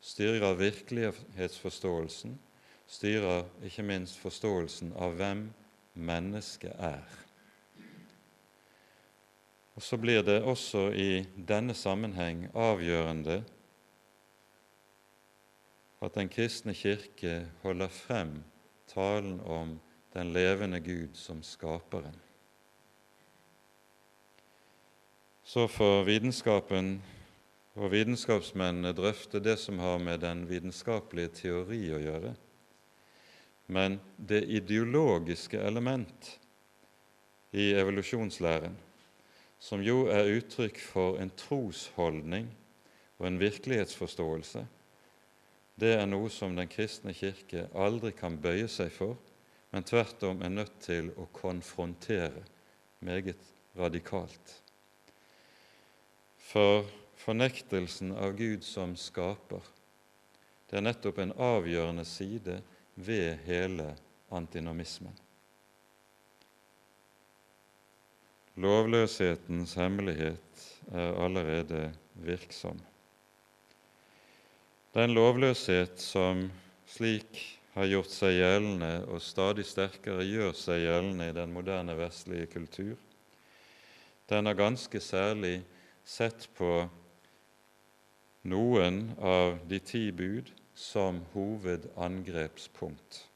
styrer 0.00 0.56
virkelighetsforståelsen, 0.56 2.38
styrer 2.86 3.44
ikke 3.64 3.84
minst 3.84 4.16
forståelsen 4.20 4.94
av 4.96 5.16
hvem 5.18 5.48
mennesket 5.92 6.72
er. 6.78 7.04
Og 9.76 9.82
Så 9.82 9.96
blir 10.00 10.22
det 10.22 10.40
også 10.42 10.88
i 10.96 11.26
denne 11.36 11.74
sammenheng 11.74 12.46
avgjørende 12.54 13.42
at 16.02 16.14
Den 16.14 16.28
kristne 16.28 16.74
kirke 16.74 17.48
holder 17.62 17.88
frem 17.88 18.42
talen 18.86 19.40
om 19.40 19.80
den 20.14 20.32
levende 20.32 20.80
Gud 20.80 21.14
som 21.14 21.42
skaperen. 21.42 22.16
Så 25.44 25.66
får 25.66 26.04
vitenskapen 26.04 27.02
og 27.76 27.90
vitenskapsmennene 27.92 28.92
drøfte 28.96 29.40
det 29.40 29.58
som 29.60 29.78
har 29.78 29.98
med 29.98 30.18
den 30.24 30.46
vitenskapelige 30.48 31.34
teori 31.42 31.80
å 31.92 32.00
gjøre. 32.00 32.32
Men 33.66 34.00
det 34.16 34.44
ideologiske 34.48 35.60
element 35.60 36.30
i 37.52 37.72
evolusjonslæren, 37.76 38.76
som 39.58 39.82
jo 39.82 40.06
er 40.12 40.32
uttrykk 40.38 40.80
for 40.80 41.20
en 41.20 41.30
trosholdning 41.36 42.48
og 43.18 43.28
en 43.28 43.38
virkelighetsforståelse, 43.40 44.64
det 45.76 45.92
er 45.98 46.06
noe 46.08 46.30
som 46.32 46.56
Den 46.56 46.70
kristne 46.72 47.12
kirke 47.16 47.66
aldri 47.76 48.12
kan 48.16 48.38
bøye 48.40 48.68
seg 48.72 48.92
for, 48.94 49.16
men 49.72 49.84
tvert 49.84 50.22
om 50.24 50.40
er 50.42 50.52
nødt 50.52 50.78
til 50.80 51.10
å 51.20 51.26
konfrontere 51.36 52.44
meget 53.04 53.42
radikalt. 53.76 54.54
For 56.40 56.86
fornektelsen 57.20 58.14
av 58.16 58.36
Gud 58.38 58.64
som 58.64 58.94
skaper, 58.96 59.60
det 60.70 60.78
er 60.78 60.86
nettopp 60.86 61.20
en 61.22 61.36
avgjørende 61.36 62.06
side 62.08 62.60
ved 62.96 63.44
hele 63.44 63.92
antinomismen. 64.32 65.14
Lovløshetens 68.56 69.74
hemmelighet 69.76 70.68
er 70.88 71.18
allerede 71.20 71.90
virksom. 72.24 72.78
Den 74.96 75.12
lovløshet 75.12 76.00
som 76.00 76.38
slik 76.88 77.36
har 77.74 77.84
gjort 77.84 78.08
seg 78.08 78.38
gjeldende 78.38 79.04
og 79.12 79.20
stadig 79.20 79.66
sterkere 79.68 80.24
gjør 80.24 80.54
seg 80.56 80.86
gjeldende 80.86 81.26
i 81.28 81.34
den 81.36 81.52
moderne 81.52 81.92
vestlige 81.98 82.46
kultur, 82.54 82.96
den 84.32 84.48
har 84.48 84.56
ganske 84.56 84.96
særlig 85.04 85.60
sett 86.00 86.48
på 86.56 86.88
noen 88.48 89.12
av 89.20 89.60
de 89.68 89.84
ti 89.84 90.08
bud 90.16 90.48
som 90.72 91.20
hovedangrepspunkt. 91.36 93.28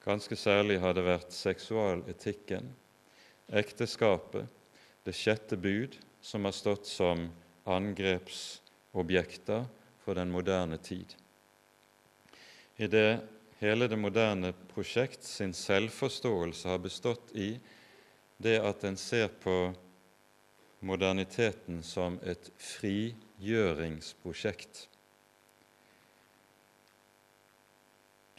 Ganske 0.00 0.32
særlig 0.40 0.80
har 0.80 0.96
det 0.96 1.04
vært 1.12 1.28
seksualetikken, 1.36 2.72
ekteskapet, 3.52 4.48
det 5.04 5.12
sjette 5.12 5.60
bud, 5.60 6.00
som 6.24 6.48
har 6.48 6.56
stått 6.56 6.88
som 6.88 7.28
angrepsobjekter 7.68 9.68
for 10.08 10.16
den 10.16 10.30
moderne 10.32 10.78
tid. 10.80 11.10
I 12.80 12.86
det 12.88 13.20
hele 13.58 13.88
det 13.92 13.96
moderne 14.00 14.54
prosjekt 14.70 15.20
sin 15.20 15.50
selvforståelse 15.52 16.68
har 16.70 16.78
bestått 16.80 17.34
i 17.36 17.60
det 18.40 18.56
at 18.64 18.86
en 18.88 18.96
ser 18.96 19.28
på 19.42 19.74
moderniteten 20.80 21.82
som 21.84 22.16
et 22.24 22.48
frigjøringsprosjekt. 22.56 24.88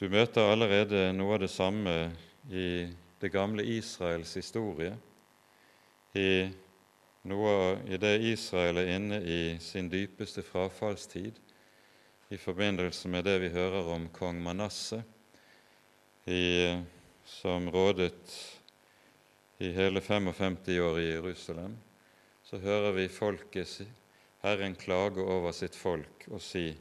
Du 0.02 0.10
møter 0.10 0.50
allerede 0.50 1.14
noe 1.14 1.38
av 1.38 1.44
det 1.44 1.52
samme 1.54 2.10
i 2.50 2.90
det 3.22 3.30
gamle 3.30 3.62
Israels 3.76 4.34
historie, 4.40 4.98
i, 6.18 6.50
noe, 7.30 7.78
i 7.86 7.98
det 8.02 8.18
Israel 8.32 8.78
er 8.82 8.90
inne 8.96 9.22
i 9.22 9.62
sin 9.62 9.86
dypeste 9.94 10.42
frafallstid, 10.42 11.38
i 12.30 12.38
forbindelse 12.38 13.10
med 13.10 13.26
det 13.26 13.40
vi 13.42 13.50
hører 13.50 13.90
om 13.96 14.08
kong 14.14 14.38
Manasseh, 14.44 15.02
som 17.26 17.70
rådet 17.74 18.34
i 19.58 19.72
hele 19.74 20.02
55 20.02 20.68
år 20.80 21.00
i 21.02 21.08
Jerusalem 21.10 21.78
så 22.50 22.58
hører 22.58 22.96
vi 22.96 23.08
folket, 23.14 23.82
Herren, 24.42 24.74
klage 24.76 25.22
over 25.22 25.54
sitt 25.54 25.76
folk 25.78 26.26
og 26.32 26.42
si:" 26.42 26.72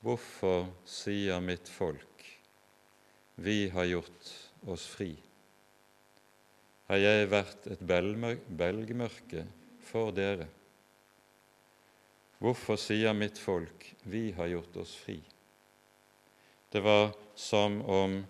Hvorfor 0.00 0.68
sier 0.88 1.42
mitt 1.44 1.68
folk, 1.68 2.22
vi 3.36 3.68
har 3.68 3.84
gjort 3.84 4.30
oss 4.66 4.86
fri? 4.88 5.10
Har 6.88 6.96
jeg 6.96 7.28
vært 7.30 7.66
et 7.74 7.82
belgmørke 7.84 9.44
for 9.84 10.14
dere? 10.16 10.46
Hvorfor 12.40 12.80
sier 12.80 13.12
mitt 13.16 13.38
folk, 13.38 13.84
vi 14.02 14.30
har 14.32 14.48
gjort 14.48 14.76
oss 14.80 14.94
fri? 14.96 15.20
Det 16.72 16.80
var 16.80 17.12
som 17.36 17.80
om 17.84 18.20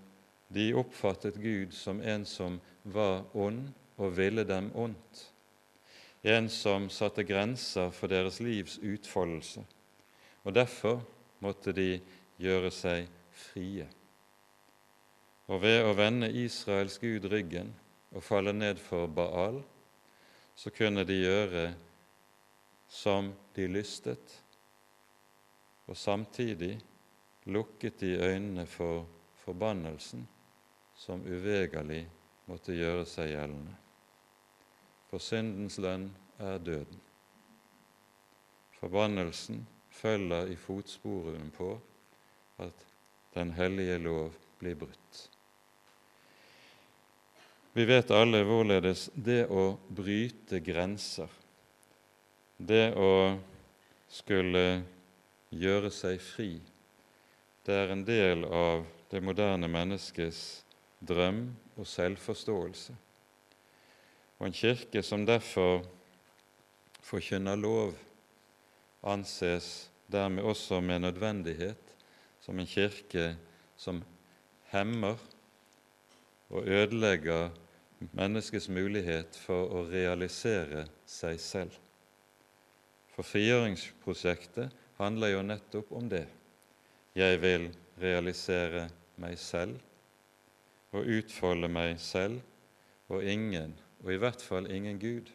de 0.48 0.70
oppfattet 0.74 1.38
Gud 1.38 1.74
som 1.76 2.00
en 2.02 2.26
som 2.26 2.58
var 2.82 3.22
ond 3.38 3.68
og 4.00 4.16
ville 4.16 4.42
dem 4.48 4.72
ondt 4.74 5.30
en 6.22 6.48
som 6.48 6.90
satte 6.92 7.24
grenser 7.24 7.90
for 7.96 8.12
deres 8.12 8.40
livs 8.44 8.78
utfoldelse, 8.78 9.62
og 10.44 10.54
derfor 10.54 11.00
måtte 11.40 11.72
de 11.72 12.00
gjøre 12.40 12.70
seg 12.74 13.08
frie. 13.32 13.86
Og 15.50 15.62
ved 15.64 15.82
å 15.84 15.94
vende 15.96 16.30
Israels 16.30 16.98
Gud 17.00 17.24
ryggen 17.32 17.72
og 18.12 18.24
falle 18.24 18.52
ned 18.52 18.78
for 18.82 19.08
Baal, 19.08 19.62
så 20.54 20.70
kunne 20.74 21.06
de 21.08 21.22
gjøre 21.22 21.70
som 22.90 23.32
de 23.54 23.68
lystet, 23.70 24.34
og 25.86 25.96
samtidig 25.96 26.74
lukket 27.50 28.00
de 28.02 28.16
øynene 28.18 28.66
for 28.66 29.06
forbannelsen 29.44 30.26
som 30.98 31.22
uvegerlig 31.24 32.02
måtte 32.50 32.74
gjøre 32.76 33.06
seg 33.08 33.32
gjeldende 33.32 33.78
for 35.10 35.22
syndens 35.22 35.78
lønn 35.82 36.06
er 36.38 36.60
døden. 36.62 37.00
Forbannelsen 38.78 39.64
følger 39.90 40.52
i 40.52 40.56
fotsporene 40.56 41.50
på 41.52 41.74
at 42.62 42.86
den 43.34 43.52
hellige 43.58 43.98
lov 43.98 44.36
blir 44.60 44.78
brutt. 44.78 45.26
Vi 47.74 47.86
vet 47.86 48.10
alle 48.14 48.42
hvorledes 48.46 49.08
det 49.14 49.44
å 49.50 49.74
bryte 49.94 50.62
grenser, 50.62 51.28
det 52.60 52.92
å 52.92 53.38
skulle 54.10 54.82
gjøre 55.50 55.90
seg 55.94 56.20
fri, 56.20 56.50
det 57.64 57.76
er 57.76 57.92
en 57.92 58.04
del 58.04 58.44
av 58.44 58.84
det 59.10 59.22
moderne 59.24 59.68
menneskets 59.70 60.62
drøm 61.00 61.46
og 61.76 61.88
selvforståelse. 61.88 62.94
Og 64.38 64.46
en 64.46 64.56
kirke 64.56 65.02
som 65.04 65.26
derfor 65.28 65.82
forkynner 67.04 67.58
lov, 67.60 67.94
anses 69.02 69.90
dermed 70.12 70.44
også 70.44 70.80
med 70.84 71.04
nødvendighet 71.06 71.94
som 72.44 72.58
en 72.60 72.68
kirke 72.68 73.34
som 73.80 74.02
hemmer 74.72 75.20
og 76.50 76.66
ødelegger 76.68 77.50
menneskets 78.12 78.68
mulighet 78.72 79.36
for 79.44 79.70
å 79.76 79.84
realisere 79.88 80.86
seg 81.08 81.40
selv. 81.40 81.72
For 83.20 83.28
frigjøringsprosjektet 83.34 84.72
handler 84.96 85.28
jo 85.34 85.40
nettopp 85.44 85.90
om 85.92 86.06
det. 86.08 86.22
Jeg 87.12 87.36
vil 87.42 87.66
realisere 88.00 88.86
meg 89.20 89.36
selv 89.36 89.76
og 90.96 91.04
utfolde 91.04 91.68
meg 91.68 91.98
selv, 92.00 92.40
og 93.12 93.20
ingen, 93.20 93.76
og 94.00 94.14
i 94.14 94.18
hvert 94.24 94.40
fall 94.40 94.70
ingen 94.72 94.96
Gud, 94.96 95.28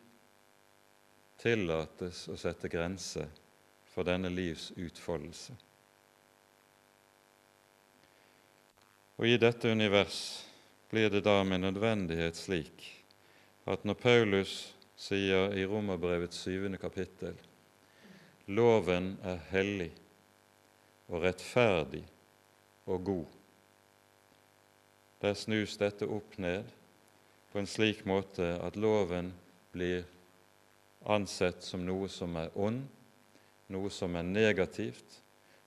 tillates 1.38 2.26
å 2.34 2.40
sette 2.42 2.74
grenser 2.74 3.30
for 3.94 4.10
denne 4.10 4.34
livs 4.34 4.72
utfoldelse. 4.74 5.54
Og 9.22 9.30
i 9.30 9.38
dette 9.38 9.70
univers 9.70 10.24
blir 10.90 11.14
det 11.14 11.28
da 11.30 11.44
med 11.46 11.68
nødvendighet 11.70 12.46
slik 12.48 12.94
at 13.70 13.86
når 13.86 14.02
Paulus 14.02 14.62
sier 14.98 15.54
i 15.54 15.70
Romerbrevets 15.70 16.48
syvende 16.48 16.82
kapittel 16.82 17.38
loven 18.48 19.16
er 19.26 19.40
hellig 19.50 19.92
og 21.10 21.24
rettferdig 21.26 22.04
og 22.86 23.06
god, 23.06 23.26
der 25.22 25.38
snus 25.38 25.78
dette 25.82 26.06
opp 26.06 26.38
ned 26.42 26.68
på 27.52 27.62
en 27.62 27.70
slik 27.70 28.04
måte 28.06 28.52
at 28.62 28.78
loven 28.78 29.32
blir 29.74 30.04
ansett 31.06 31.64
som 31.64 31.86
noe 31.86 32.10
som 32.12 32.36
er 32.38 32.54
ond, 32.58 32.84
noe 33.74 33.90
som 33.94 34.16
er 34.20 34.28
negativt, 34.28 35.22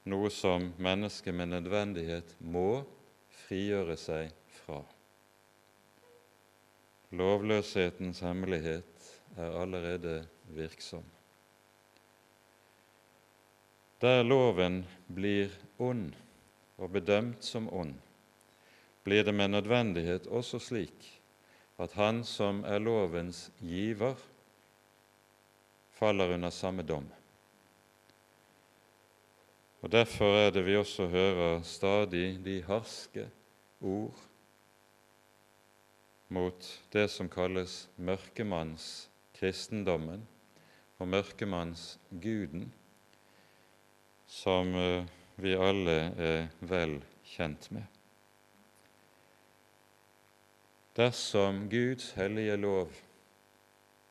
noe 0.09 0.31
som 0.31 0.71
mennesket 0.79 1.35
med 1.35 1.53
nødvendighet 1.55 2.37
må 2.41 2.85
frigjøre 3.45 3.97
seg 3.99 4.33
fra. 4.61 4.83
Lovløshetens 7.19 8.21
hemmelighet 8.21 9.13
er 9.41 9.55
allerede 9.63 10.21
virksom. 10.53 11.07
Der 14.01 14.23
loven 14.23 14.85
blir 15.11 15.51
ond 15.79 16.15
og 16.79 16.93
bedømt 16.95 17.45
som 17.45 17.67
ond, 17.75 17.95
blir 19.03 19.25
det 19.27 19.35
med 19.35 19.49
nødvendighet 19.49 20.27
også 20.27 20.59
slik 20.63 21.21
at 21.79 21.93
han 21.99 22.25
som 22.27 22.65
er 22.67 22.79
lovens 22.79 23.53
giver, 23.59 24.15
faller 25.91 26.35
under 26.35 26.51
samme 26.51 26.83
dom. 26.83 27.13
Og 29.83 29.93
Derfor 29.93 30.37
er 30.37 30.51
det 30.51 30.67
vi 30.67 30.77
også 30.77 31.07
hører 31.07 31.63
stadig 31.63 32.45
de 32.45 32.63
harske 32.63 33.31
ord 33.81 34.15
mot 36.29 36.83
det 36.93 37.11
som 37.11 37.29
kalles 37.29 37.89
mørkemannskristendommen 37.97 40.29
og 40.99 41.09
mørkemannsguden, 41.09 42.73
som 44.29 44.75
eh, 44.75 45.09
vi 45.37 45.55
alle 45.57 45.97
er 46.29 46.47
vel 46.61 46.99
kjent 47.25 47.71
med. 47.75 47.85
Dersom 50.99 51.65
Guds 51.71 52.13
hellige 52.19 52.57
lov 52.61 52.95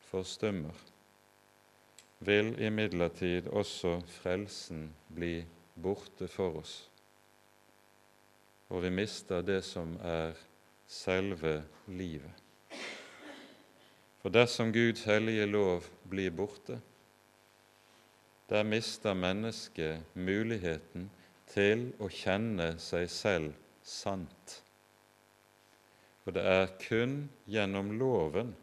forstummer, 0.09 0.75
vil 2.19 2.55
imidlertid 2.63 3.47
også 3.47 3.99
frelsen 4.09 4.87
bli 5.13 5.35
borte 5.77 6.29
for 6.31 6.63
oss 6.63 6.77
og 8.69 8.83
vi 8.83 8.91
mister 8.91 9.43
det 9.45 9.61
som 9.63 9.95
er 10.03 10.35
selve 10.87 11.61
livet. 11.87 12.43
For 14.21 14.33
dersom 14.33 14.73
Guds 14.75 15.05
hellige 15.07 15.45
lov 15.47 15.85
blir 16.09 16.33
borte, 16.35 16.79
der 18.49 18.63
mister 18.63 19.13
mennesket 19.13 20.15
muligheten 20.15 21.09
til 21.51 21.89
å 21.99 22.09
kjenne 22.11 22.73
seg 22.79 23.09
selv 23.11 23.55
sant. 23.83 24.61
For 26.23 26.35
det 26.35 26.43
er 26.43 26.71
kun 26.81 27.19
gjennom 27.47 27.93
loven 27.99 28.55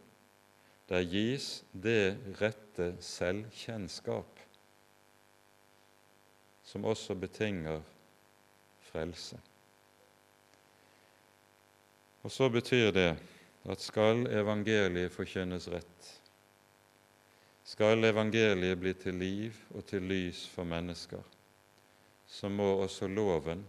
der 0.89 1.05
gis 1.09 1.63
det 1.73 2.17
rette 2.41 2.93
selvkjennskap 3.01 4.41
som 6.65 6.85
også 6.85 7.17
betinger 7.17 7.81
frelse. 8.91 9.39
Og 12.25 12.33
så 12.33 12.49
betyr 12.49 12.93
det 12.93 13.11
at 13.69 13.81
skal 13.81 14.27
evangeliet 14.33 15.13
forkynnes 15.13 15.69
rett, 15.73 16.11
skal 17.65 18.05
evangeliet 18.05 18.79
bli 18.79 18.93
til 19.01 19.17
liv 19.19 19.57
og 19.73 19.87
til 19.89 20.05
lys 20.05 20.45
for 20.53 20.69
mennesker, 20.69 21.23
så 22.29 22.49
må 22.53 22.67
også 22.85 23.09
loven 23.09 23.65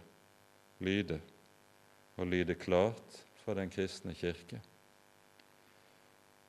lyde, 0.84 1.20
og 2.16 2.26
lyde 2.26 2.54
klart 2.54 3.20
fra 3.44 3.54
den 3.56 3.70
kristne 3.72 4.14
kirke. 4.14 4.60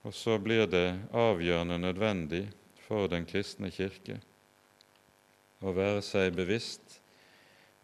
Og 0.04 0.14
så 0.16 0.38
blir 0.40 0.68
det 0.68 1.00
avgjørende 1.12 1.80
nødvendig 1.80 2.46
for 2.88 3.08
den 3.12 3.26
kristne 3.28 3.72
kirke 3.72 4.20
å 5.64 5.74
være 5.74 6.04
seg 6.06 6.36
bevisst 6.38 7.00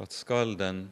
at 0.03 0.13
skal 0.13 0.55
den 0.59 0.85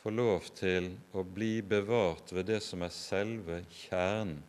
få 0.00 0.12
lov 0.14 0.48
til 0.56 0.90
å 1.16 1.24
bli 1.24 1.58
bevart 1.64 2.32
ved 2.34 2.48
det 2.52 2.60
som 2.64 2.82
er 2.84 2.92
selve 2.94 3.60
kjernen 3.72 4.40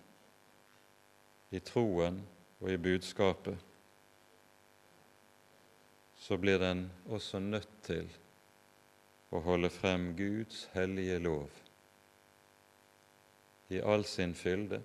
i 1.55 1.61
troen 1.63 2.21
og 2.61 2.71
i 2.71 2.77
budskapet, 2.77 3.57
så 6.17 6.37
blir 6.37 6.59
den 6.59 6.87
også 7.05 7.39
nødt 7.39 7.69
til 7.85 8.07
å 9.35 9.41
holde 9.45 9.69
frem 9.69 10.13
Guds 10.17 10.65
hellige 10.73 11.19
lov 11.21 11.61
i 13.69 13.81
all 13.81 14.05
sin 14.05 14.33
fylde, 14.37 14.79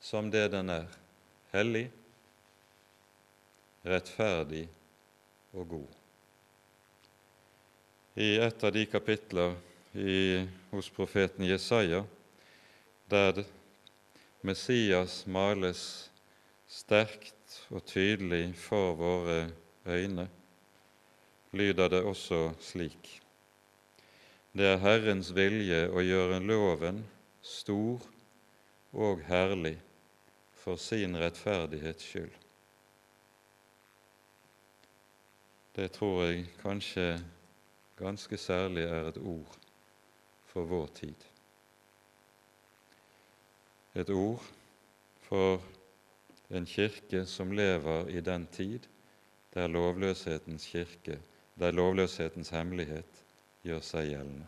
som 0.00 0.30
det 0.30 0.46
den 0.52 0.70
er, 0.72 0.86
hellig, 1.52 1.86
rettferdig 3.84 4.66
og 5.52 5.68
god. 5.68 5.98
I 8.20 8.36
et 8.44 8.64
av 8.64 8.72
de 8.74 8.84
kapitler 8.86 9.56
i, 9.96 10.44
hos 10.70 10.90
profeten 10.92 11.46
Jesaja 11.48 12.02
der 13.08 13.44
Messias 14.44 15.22
males 15.26 16.11
sterkt 16.72 17.58
og 17.70 17.84
tydelig 17.84 18.54
for 18.56 18.94
våre 18.96 19.50
øyne, 19.86 20.28
lyder 21.52 21.88
det 21.88 22.02
også 22.02 22.52
slik. 22.60 23.18
Det 24.52 24.66
er 24.66 24.80
Herrens 24.80 25.34
vilje 25.36 25.84
å 25.92 26.00
gjøre 26.04 26.40
loven 26.44 27.02
stor 27.44 28.00
og 28.92 29.20
herlig 29.28 29.74
for 30.62 30.80
sin 30.80 31.16
rettferdighets 31.20 32.08
skyld. 32.08 32.32
Det 35.76 35.88
tror 35.92 36.24
jeg 36.24 36.48
kanskje 36.60 37.06
ganske 37.96 38.36
særlig 38.36 38.84
er 38.84 39.08
et 39.08 39.20
ord 39.20 39.56
for 40.52 40.68
vår 40.68 40.88
tid. 40.96 41.28
Et 43.94 44.10
ord 44.10 44.44
for 45.28 45.60
en 46.52 46.66
kirke 46.68 47.24
som 47.26 47.52
lever 47.52 48.08
i 48.12 48.20
den 48.20 48.46
tid 48.52 48.88
der 49.54 49.68
lovløshetens 49.68 50.66
kirke, 50.66 51.18
der 51.58 51.72
lovløshetens 51.72 52.52
hemmelighet 52.52 53.24
gjør 53.64 53.80
seg 53.84 54.08
gjeldende. 54.12 54.46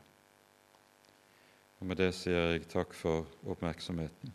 Og 1.81 1.87
Med 1.87 2.01
det 2.01 2.15
sier 2.17 2.55
jeg 2.55 2.69
takk 2.73 2.95
for 2.97 3.29
oppmerksomheten. 3.45 4.33